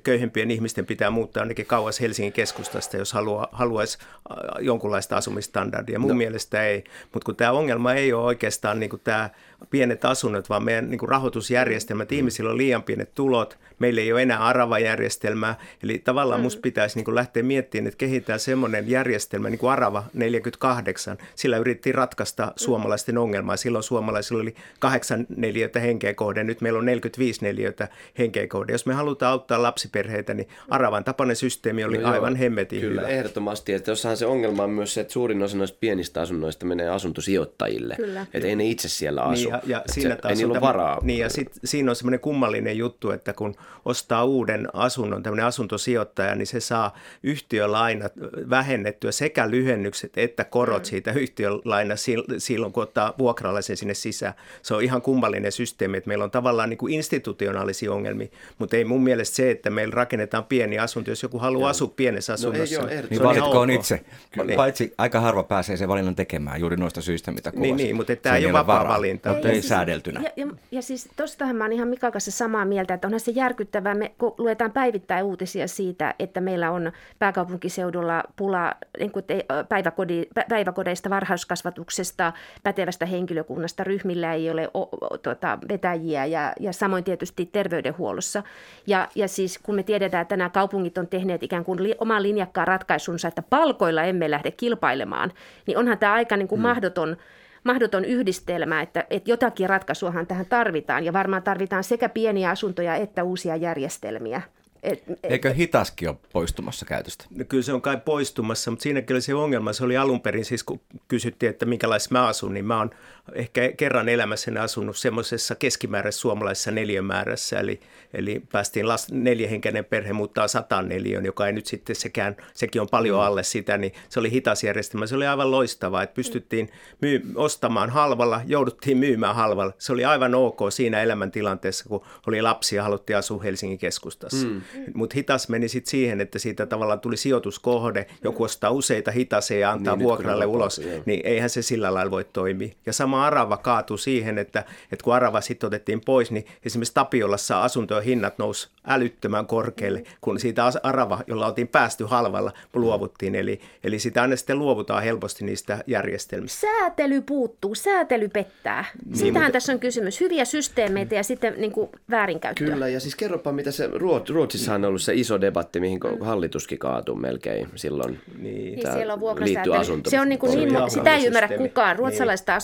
köyhempien 0.02 0.50
ihmisten 0.50 0.86
pitää 0.86 1.10
muuttaa 1.10 1.42
ainakin 1.42 1.66
kauas 1.66 2.00
Helsingin 2.00 2.32
keskustasta, 2.32 2.96
jos 2.96 3.12
haluaa, 3.12 3.48
haluaisi 3.52 3.98
äh, 4.00 4.64
jonkunlaista 4.64 5.16
asumistandardia? 5.16 5.98
Mun 5.98 6.08
no. 6.08 6.14
mielestä 6.14 6.66
ei. 6.66 6.84
Mutta 7.12 7.26
kun 7.26 7.36
tämä 7.36 7.52
ongelma 7.52 7.94
ei 7.94 8.12
ole 8.12 8.24
oikeastaan 8.24 8.80
niin 8.80 8.90
kuin 8.90 9.02
tämä 9.04 9.30
pienet 9.70 10.04
asunnot, 10.04 10.48
vaan 10.48 10.64
meidän 10.64 10.90
niin 10.90 10.98
kuin 10.98 11.08
rahoitusjärjestelmät, 11.08 12.10
mm. 12.10 12.16
ihmisillä 12.16 12.50
on 12.50 12.56
liian 12.56 12.82
pienet 12.82 13.14
tulot, 13.14 13.58
meillä 13.78 14.00
ei 14.00 14.12
ole 14.12 14.22
enää 14.22 14.46
Arava-järjestelmää, 14.46 15.58
eli 15.82 15.98
tavallaan 15.98 16.40
mm. 16.40 16.42
musta 16.42 16.60
pitäisi 16.60 16.96
niin 16.96 17.04
kuin 17.04 17.14
lähteä 17.14 17.42
miettimään, 17.42 17.86
että 17.86 17.98
kehitetään 17.98 18.40
semmoinen 18.40 18.90
järjestelmä, 18.90 19.50
niin 19.50 19.58
kuin 19.58 19.70
Arava 19.70 20.04
48, 20.14 21.18
sillä 21.34 21.56
yritettiin 21.56 21.94
ratkaista 21.94 22.46
mm. 22.46 22.52
suomalaisten 22.56 23.18
ongelmaa, 23.18 23.56
silloin 23.56 23.84
suomalaisilla 23.84 24.42
oli 24.42 24.54
8 24.78 25.26
neliötä 25.36 25.80
henkeä 25.80 26.14
kohden, 26.14 26.46
nyt 26.46 26.60
meillä 26.60 26.78
on 26.78 26.86
45 26.86 27.42
neliötä 27.42 27.88
henkeä 28.18 28.46
kohden. 28.46 28.74
Jos 28.74 28.86
me 28.86 28.94
halutaan 28.94 29.32
auttaa 29.32 29.62
lapsiperheitä, 29.62 30.34
niin 30.34 30.48
Aravan 30.68 31.04
tapainen 31.04 31.36
systeemi 31.36 31.84
oli 31.84 31.98
no 31.98 32.10
aivan 32.10 32.36
hemmetin 32.36 32.80
Kyllä, 32.80 33.00
hyvä. 33.00 33.12
ehdottomasti, 33.12 33.72
että 33.72 33.90
jossain 33.90 34.16
se 34.16 34.26
ongelma 34.26 34.62
on 34.62 34.70
myös 34.70 34.94
se, 34.94 35.00
että 35.00 35.12
suurin 35.12 35.42
osa 35.42 35.56
noista 35.56 35.78
pienistä 35.80 36.20
asunnoista 36.20 36.66
menee 36.66 36.88
asuntosijoittajille, 36.88 37.96
Kyllä. 37.96 38.26
että 38.34 38.48
ei 38.48 38.56
ne 38.56 38.64
itse 38.64 38.88
siellä 38.88 39.22
asu. 39.22 39.42
Niin, 39.42 39.43
ja, 39.50 39.62
ja 39.66 39.82
siinä 39.92 40.14
se, 40.14 40.20
taas 40.20 40.38
ei 40.38 40.44
on 40.44 40.60
varaa. 40.60 40.98
Niin 41.02 41.18
ja 41.18 41.28
sit, 41.28 41.52
siinä 41.64 41.90
on 41.90 41.96
semmoinen 41.96 42.20
kummallinen 42.20 42.78
juttu, 42.78 43.10
että 43.10 43.32
kun 43.32 43.54
ostaa 43.84 44.24
uuden 44.24 44.68
asunnon, 44.72 45.22
tämmöinen 45.22 45.46
asuntosijoittaja, 45.46 46.34
niin 46.34 46.46
se 46.46 46.60
saa 46.60 46.96
yhtiölainat 47.22 48.12
vähennettyä 48.50 49.12
sekä 49.12 49.50
lyhennykset 49.50 50.14
että 50.16 50.44
korot 50.44 50.82
mm. 50.82 50.84
siitä 50.84 51.12
yhtiölaina 51.12 51.94
silloin, 52.38 52.72
kun 52.72 52.82
ottaa 52.82 53.14
vuokralaisen 53.18 53.76
sinne 53.76 53.94
sisään. 53.94 54.34
Se 54.62 54.74
on 54.74 54.82
ihan 54.82 55.02
kummallinen 55.02 55.52
systeemi, 55.52 55.96
että 55.96 56.08
meillä 56.08 56.24
on 56.24 56.30
tavallaan 56.30 56.70
niin 56.70 56.78
kuin 56.78 56.94
institutionaalisia 56.94 57.92
ongelmia, 57.92 58.28
mutta 58.58 58.76
ei 58.76 58.84
mun 58.84 59.02
mielestä 59.02 59.36
se, 59.36 59.50
että 59.50 59.70
meillä 59.70 59.94
rakennetaan 59.94 60.44
pieni 60.44 60.78
asunto, 60.78 61.10
jos 61.10 61.22
joku 61.22 61.38
haluaa 61.38 61.70
asua 61.70 61.92
pienessä 61.96 62.32
asunnossa. 62.32 62.82
No 62.82 62.88
ei, 62.88 62.96
joo, 62.96 63.06
niin 63.10 63.22
valitkoon 63.22 63.70
itse. 63.70 64.04
Kyllä. 64.30 64.56
Paitsi 64.56 64.94
aika 64.98 65.20
harva 65.20 65.42
pääsee 65.42 65.76
sen 65.76 65.88
valinnan 65.88 66.16
tekemään 66.16 66.60
juuri 66.60 66.76
noista 66.76 67.00
syistä, 67.00 67.32
mitä 67.32 67.52
kuvasit. 67.52 67.76
Niin, 67.76 67.84
niin 67.84 67.96
mutta 67.96 68.16
tämä 68.16 68.36
ei 68.36 68.44
ole 68.44 68.52
vapaa 68.52 68.88
valinta. 68.88 69.33
Mutta 69.34 69.48
ei, 69.48 69.54
ei 69.54 69.62
säädeltynä. 69.62 70.20
Ja, 70.20 70.30
ja, 70.36 70.46
ja 70.70 70.82
siis 70.82 71.08
tuostahan 71.16 71.56
mä 71.56 71.64
oon 71.64 71.72
ihan 71.72 71.88
Mika 71.88 72.10
kanssa 72.10 72.30
samaa 72.30 72.64
mieltä, 72.64 72.94
että 72.94 73.08
onhan 73.08 73.20
se 73.20 73.30
järkyttävää. 73.30 73.94
Me 73.94 74.14
kun 74.18 74.34
luetaan 74.38 74.72
päivittäin 74.72 75.24
uutisia 75.24 75.68
siitä, 75.68 76.14
että 76.18 76.40
meillä 76.40 76.70
on 76.70 76.92
pääkaupunkiseudulla 77.18 78.22
pula 78.36 78.74
niin 78.98 79.10
kuin 79.10 79.24
te, 79.24 79.44
päiväkodi, 79.68 80.22
päiväkodeista, 80.48 81.10
varhaiskasvatuksesta, 81.10 82.32
pätevästä 82.62 83.06
henkilökunnasta. 83.06 83.84
Ryhmillä 83.84 84.32
ei 84.32 84.50
ole 84.50 84.70
o, 84.74 84.80
o, 84.80 85.18
tuota, 85.18 85.58
vetäjiä 85.68 86.26
ja, 86.26 86.52
ja 86.60 86.72
samoin 86.72 87.04
tietysti 87.04 87.46
terveydenhuollossa. 87.46 88.42
Ja, 88.86 89.08
ja 89.14 89.28
siis 89.28 89.58
kun 89.58 89.74
me 89.74 89.82
tiedetään, 89.82 90.22
että 90.22 90.36
nämä 90.36 90.50
kaupungit 90.50 90.98
on 90.98 91.06
tehneet 91.06 91.42
ikään 91.42 91.64
kuin 91.64 91.82
li, 91.82 91.94
oman 91.98 92.22
linjakkaan 92.22 92.68
ratkaisunsa, 92.68 93.28
että 93.28 93.42
palkoilla 93.42 94.02
emme 94.02 94.30
lähde 94.30 94.50
kilpailemaan, 94.50 95.32
niin 95.66 95.78
onhan 95.78 95.98
tämä 95.98 96.12
aika 96.12 96.36
niin 96.36 96.48
kuin 96.48 96.58
hmm. 96.58 96.68
mahdoton 96.68 97.16
mahdoton 97.64 98.04
yhdistelmä, 98.04 98.82
että, 98.82 99.04
että 99.10 99.30
jotakin 99.30 99.68
ratkaisuahan 99.68 100.26
tähän 100.26 100.46
tarvitaan 100.46 101.04
ja 101.04 101.12
varmaan 101.12 101.42
tarvitaan 101.42 101.84
sekä 101.84 102.08
pieniä 102.08 102.50
asuntoja 102.50 102.96
että 102.96 103.24
uusia 103.24 103.56
järjestelmiä. 103.56 104.42
Et, 104.82 105.02
et, 105.08 105.18
Eikö 105.22 105.52
hitaskin 105.52 106.08
ole 106.08 106.16
poistumassa 106.32 106.86
käytöstä? 106.86 107.24
No 107.30 107.44
kyllä 107.48 107.62
se 107.62 107.72
on 107.72 107.82
kai 107.82 107.96
poistumassa, 108.04 108.70
mutta 108.70 108.82
siinäkin 108.82 109.14
oli 109.14 109.20
se 109.20 109.34
ongelma. 109.34 109.72
Se 109.72 109.84
oli 109.84 109.96
alun 109.96 110.20
perin, 110.20 110.44
siis 110.44 110.64
kun 110.64 110.80
kysyttiin, 111.08 111.50
että 111.50 111.66
minkälaista 111.66 112.14
mä 112.14 112.26
asun, 112.26 112.54
niin 112.54 112.64
mä 112.64 112.78
oon 112.78 112.90
ehkä 113.32 113.72
kerran 113.76 114.08
elämässäni 114.08 114.58
asunut 114.58 114.96
semmoisessa 114.96 115.54
keskimääräisessä 115.54 116.20
suomalaisessa 116.20 116.70
neliömäärässä, 116.70 117.60
eli, 117.60 117.80
eli 118.14 118.42
päästiin 118.52 118.88
las, 118.88 119.12
neljähenkäinen 119.12 119.84
perhe 119.84 120.12
muuttaa 120.12 120.48
sataan 120.48 120.88
neliön, 120.88 121.24
joka 121.24 121.46
ei 121.46 121.52
nyt 121.52 121.66
sitten 121.66 121.96
sekään, 121.96 122.36
sekin 122.54 122.82
on 122.82 122.88
paljon 122.90 123.18
mm. 123.18 123.26
alle 123.26 123.42
sitä, 123.42 123.78
niin 123.78 123.92
se 124.08 124.20
oli 124.20 124.30
hitas 124.30 124.64
järjestelmä. 124.64 125.06
Se 125.06 125.16
oli 125.16 125.26
aivan 125.26 125.50
loistavaa, 125.50 126.02
että 126.02 126.14
pystyttiin 126.14 126.70
myy, 127.00 127.22
ostamaan 127.34 127.90
halvalla, 127.90 128.40
jouduttiin 128.46 128.98
myymään 128.98 129.34
halvalla. 129.34 129.72
Se 129.78 129.92
oli 129.92 130.04
aivan 130.04 130.34
ok 130.34 130.60
siinä 130.70 131.02
elämäntilanteessa, 131.02 131.84
kun 131.88 132.04
oli 132.26 132.42
lapsia 132.42 132.76
ja 132.76 132.82
haluttiin 132.82 133.16
asua 133.16 133.42
Helsingin 133.42 133.78
keskustassa. 133.78 134.46
Mm. 134.46 134.62
Mutta 134.94 135.14
hitas 135.14 135.48
meni 135.48 135.68
sitten 135.68 135.90
siihen, 135.90 136.20
että 136.20 136.38
siitä 136.38 136.66
tavallaan 136.66 137.00
tuli 137.00 137.16
sijoituskohde, 137.16 138.06
joku 138.24 138.42
ostaa 138.42 138.70
useita 138.70 139.10
hitaseja 139.10 139.60
ja 139.60 139.70
antaa 139.70 139.96
niin, 139.96 140.04
vuokralle 140.04 140.46
ulos, 140.46 140.78
joo. 140.78 141.02
niin 141.06 141.20
eihän 141.24 141.50
se 141.50 141.62
sillä 141.62 141.94
lailla 141.94 142.10
voi 142.10 142.24
toimia. 142.32 142.68
Ja 142.86 142.92
sama 142.92 143.13
Arava 143.22 143.56
kaatui 143.56 143.98
siihen, 143.98 144.38
että, 144.38 144.64
että 144.92 145.04
kun 145.04 145.14
Arava 145.14 145.40
sitten 145.40 145.66
otettiin 145.66 146.00
pois, 146.00 146.30
niin 146.30 146.46
esimerkiksi 146.64 146.94
Tapiolassa 146.94 147.62
asuntojen 147.62 148.04
hinnat 148.04 148.38
nousi 148.38 148.68
älyttömän 148.86 149.46
korkealle, 149.46 150.02
kun 150.20 150.40
siitä 150.40 150.64
Arava, 150.82 151.20
jolla 151.26 151.46
oltiin 151.46 151.68
päästy 151.68 152.04
halvalla, 152.04 152.52
luovuttiin. 152.74 153.34
Eli, 153.34 153.60
eli 153.84 153.98
sitä 153.98 154.22
aina 154.22 154.36
sitten 154.36 154.58
luovutaan 154.58 155.02
helposti 155.02 155.44
niistä 155.44 155.84
järjestelmistä. 155.86 156.60
Säätely 156.60 157.20
puuttuu, 157.20 157.74
säätely 157.74 158.28
pettää. 158.28 158.84
Niin, 159.06 159.16
Siitähän 159.18 159.46
mutta... 159.46 159.52
tässä 159.52 159.72
on 159.72 159.78
kysymys. 159.78 160.20
Hyviä 160.20 160.44
systeemeitä 160.44 161.14
ja 161.14 161.22
sitten 161.22 161.54
niin 161.56 161.72
kuin 161.72 161.90
väärinkäyttöä. 162.10 162.68
Kyllä, 162.68 162.88
ja 162.88 163.00
siis 163.00 163.16
kerropa, 163.16 163.52
mitä 163.52 163.70
se 163.70 163.88
Ruotsissa 163.92 164.34
Ruotsissa 164.34 164.74
on 164.74 164.84
ollut 164.84 165.02
se 165.02 165.14
iso 165.14 165.40
debatti, 165.40 165.80
mihin 165.80 166.00
hallituskin 166.20 166.78
kaatui 166.78 167.16
melkein 167.16 167.68
silloin. 167.74 168.20
Niin, 168.38 168.80
Tämä 168.80 168.94
siellä 168.94 169.12
on 169.14 169.18
liittyy 169.20 169.28
vuokrasääntely. 169.28 169.76
asunto- 169.76 170.10
Se 170.10 170.20
on 170.20 170.28
niin 170.28 170.38
kuin 170.38 170.58
niin, 170.58 170.90
sitä 170.90 171.14
ei 171.16 171.26
ymmärrä 171.26 171.48
kukaan. 171.48 171.88
Niin. 171.88 171.98
Ruotsalaista 171.98 172.54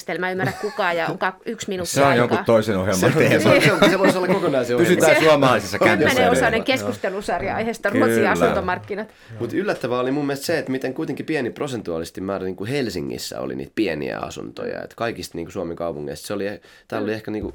asuntojärjestelmää 0.00 0.28
ei 0.28 0.32
ymmärrä 0.32 0.52
kukaan 0.60 0.96
ja 0.96 1.06
on 1.06 1.18
ka- 1.18 1.36
yksi 1.44 1.68
minuutti 1.68 1.94
Se 1.94 2.00
on 2.02 2.06
aikaa. 2.08 2.16
jonkun 2.22 2.44
toisen 2.44 2.76
ohjelman 2.78 3.12
teema. 3.12 3.42
Se, 3.60 3.60
se, 3.60 3.90
se 3.90 3.98
voisi 3.98 4.18
olla 4.18 4.26
kokonaisen 4.28 4.76
Pysytään 4.76 5.14
Se- 5.16 5.20
suomalaisissa 5.24 5.78
kännissä 5.78 6.08
Kymmenenosainen 6.08 6.48
edelleen. 6.48 6.64
keskustelusarja 6.64 7.56
aiheesta 7.56 7.90
Ruotsin 7.90 8.28
asuntomarkkinat. 8.28 9.08
Mutta 9.40 9.56
yllättävää 9.56 10.00
oli 10.00 10.10
mun 10.10 10.26
mielestä 10.26 10.46
se, 10.46 10.58
että 10.58 10.70
miten 10.72 10.94
kuitenkin 10.94 11.26
pieni 11.26 11.50
prosentuaalisesti 11.50 12.20
määrä 12.20 12.44
niin 12.44 12.56
kuin 12.56 12.70
Helsingissä 12.70 13.40
oli 13.40 13.54
niitä 13.56 13.72
pieniä 13.74 14.18
asuntoja. 14.18 14.82
Et 14.82 14.94
kaikista 14.94 15.38
niin 15.38 15.46
kuin 15.46 15.52
Suomen 15.52 15.76
kaupungeista 15.76 16.26
se 16.26 16.34
oli, 16.34 16.44
täällä 16.88 17.04
oli 17.04 17.12
ehkä 17.12 17.30
niin 17.30 17.42
kuin 17.42 17.54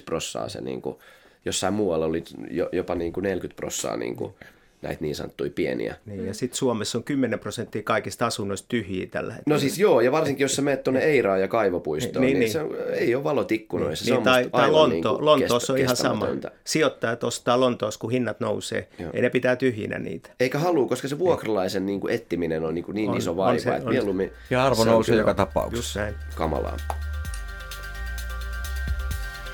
20-25 0.00 0.02
prossaa 0.04 0.48
se, 0.48 0.60
niin 0.60 0.82
kuin, 0.82 0.96
jossain 1.44 1.74
muualla 1.74 2.06
oli 2.06 2.24
jo, 2.50 2.68
jopa 2.72 2.94
niin 2.94 3.12
kuin 3.12 3.24
40 3.24 3.56
prossaa 3.56 3.96
niin 3.96 4.16
kuin, 4.16 4.34
näitä 4.82 5.00
niin 5.00 5.14
sanottuja 5.14 5.50
pieniä. 5.54 5.96
Niin, 6.06 6.26
ja 6.26 6.34
sitten 6.34 6.56
Suomessa 6.58 6.98
on 6.98 7.04
10 7.04 7.38
prosenttia 7.38 7.82
kaikista 7.82 8.26
asunnoista 8.26 8.68
tyhjiä 8.68 9.06
tällä 9.06 9.32
hetkellä. 9.34 9.54
No 9.54 9.60
siis 9.60 9.78
joo, 9.78 10.00
ja 10.00 10.12
varsinkin 10.12 10.44
jos 10.44 10.56
sä 10.56 10.62
menet 10.62 10.82
tuonne 10.84 11.00
Eiraan 11.00 11.40
ja 11.40 11.48
Kaivopuistoon, 11.48 12.24
niin, 12.26 12.38
Niin, 12.40 12.52
niin, 12.54 12.60
niin. 12.68 12.76
se 12.82 12.90
on, 12.90 12.94
ei 12.94 13.14
ole 13.14 13.24
valot 13.24 13.52
ikkunoissa. 13.52 14.04
se 14.04 14.10
Niin, 14.10 14.18
on 14.18 14.24
tai, 14.24 14.48
tai 14.52 14.70
Lonto, 14.70 15.12
niin 15.16 15.24
Lontoossa 15.24 15.72
on 15.72 15.76
kestä- 15.78 15.84
ihan 15.84 15.96
sama. 15.96 16.26
Sijoittajat 16.64 17.24
ostaa 17.24 17.60
Lontoossa, 17.60 18.00
kun 18.00 18.10
hinnat 18.10 18.40
nousee. 18.40 18.88
Joo. 18.98 19.10
Ja 19.14 19.22
ne 19.22 19.30
pitää 19.30 19.56
tyhjinä 19.56 19.98
niitä. 19.98 20.30
Eikä 20.40 20.58
halua, 20.58 20.88
koska 20.88 21.08
se 21.08 21.18
vuokralaisen 21.18 21.86
niin 21.86 22.00
kuin 22.00 22.14
ettiminen 22.14 22.64
on 22.64 22.74
niin, 22.74 22.84
kuin 22.84 22.94
niin 22.94 23.10
On- 23.10 23.16
iso 23.16 23.30
on 23.30 23.36
vaiva, 23.36 23.60
se- 23.60 23.68
että 23.70 23.76
on 23.76 23.82
se. 23.82 23.90
mieluummin 23.90 24.30
Ja 24.50 24.64
arvo 24.64 24.74
se 24.74 24.80
on 24.80 24.86
nousee 24.86 25.16
joka 25.16 25.34
tapauksessa. 25.34 25.78
Just 25.78 25.96
näin. 25.96 26.14
kamalaa. 26.34 26.76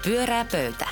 Pyörää 0.04 0.46
pöytä. 0.52 0.86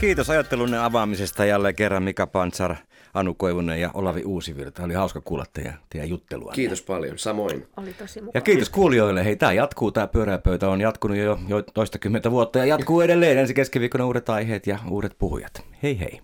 Kiitos 0.00 0.30
ajattelunne 0.30 0.78
avaamisesta 0.78 1.44
jälleen 1.44 1.74
kerran 1.74 2.02
Mika 2.02 2.26
Pantsar, 2.26 2.74
Anu 3.14 3.34
Koivunen 3.34 3.80
ja 3.80 3.90
Olavi 3.94 4.22
Uusivirta. 4.24 4.82
Oli 4.82 4.94
hauska 4.94 5.20
kuulla 5.20 5.44
teidän, 5.52 5.78
teidän 5.90 6.08
juttelua. 6.08 6.52
Kiitos 6.52 6.82
paljon, 6.82 7.18
samoin. 7.18 7.66
Oli 7.76 7.92
tosi 7.92 8.20
mukava. 8.20 8.32
Ja 8.34 8.40
kiitos 8.40 8.70
kuulijoille. 8.70 9.24
Hei, 9.24 9.36
tämä 9.36 9.52
jatkuu, 9.52 9.92
tämä 9.92 10.06
pyöreä 10.06 10.38
pöytä 10.38 10.68
on 10.68 10.80
jatkunut 10.80 11.16
jo, 11.16 11.38
jo 11.48 11.62
toistakymmentä 11.62 12.30
vuotta 12.30 12.58
ja 12.58 12.66
jatkuu 12.66 13.00
edelleen. 13.00 13.38
Ensi 13.38 13.54
keskiviikkona 13.54 14.06
uudet 14.06 14.30
aiheet 14.30 14.66
ja 14.66 14.78
uudet 14.90 15.16
puhujat. 15.18 15.62
Hei 15.82 16.00
hei. 16.00 16.20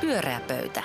Pyörää 0.00 0.40
pöytä. 0.48 0.82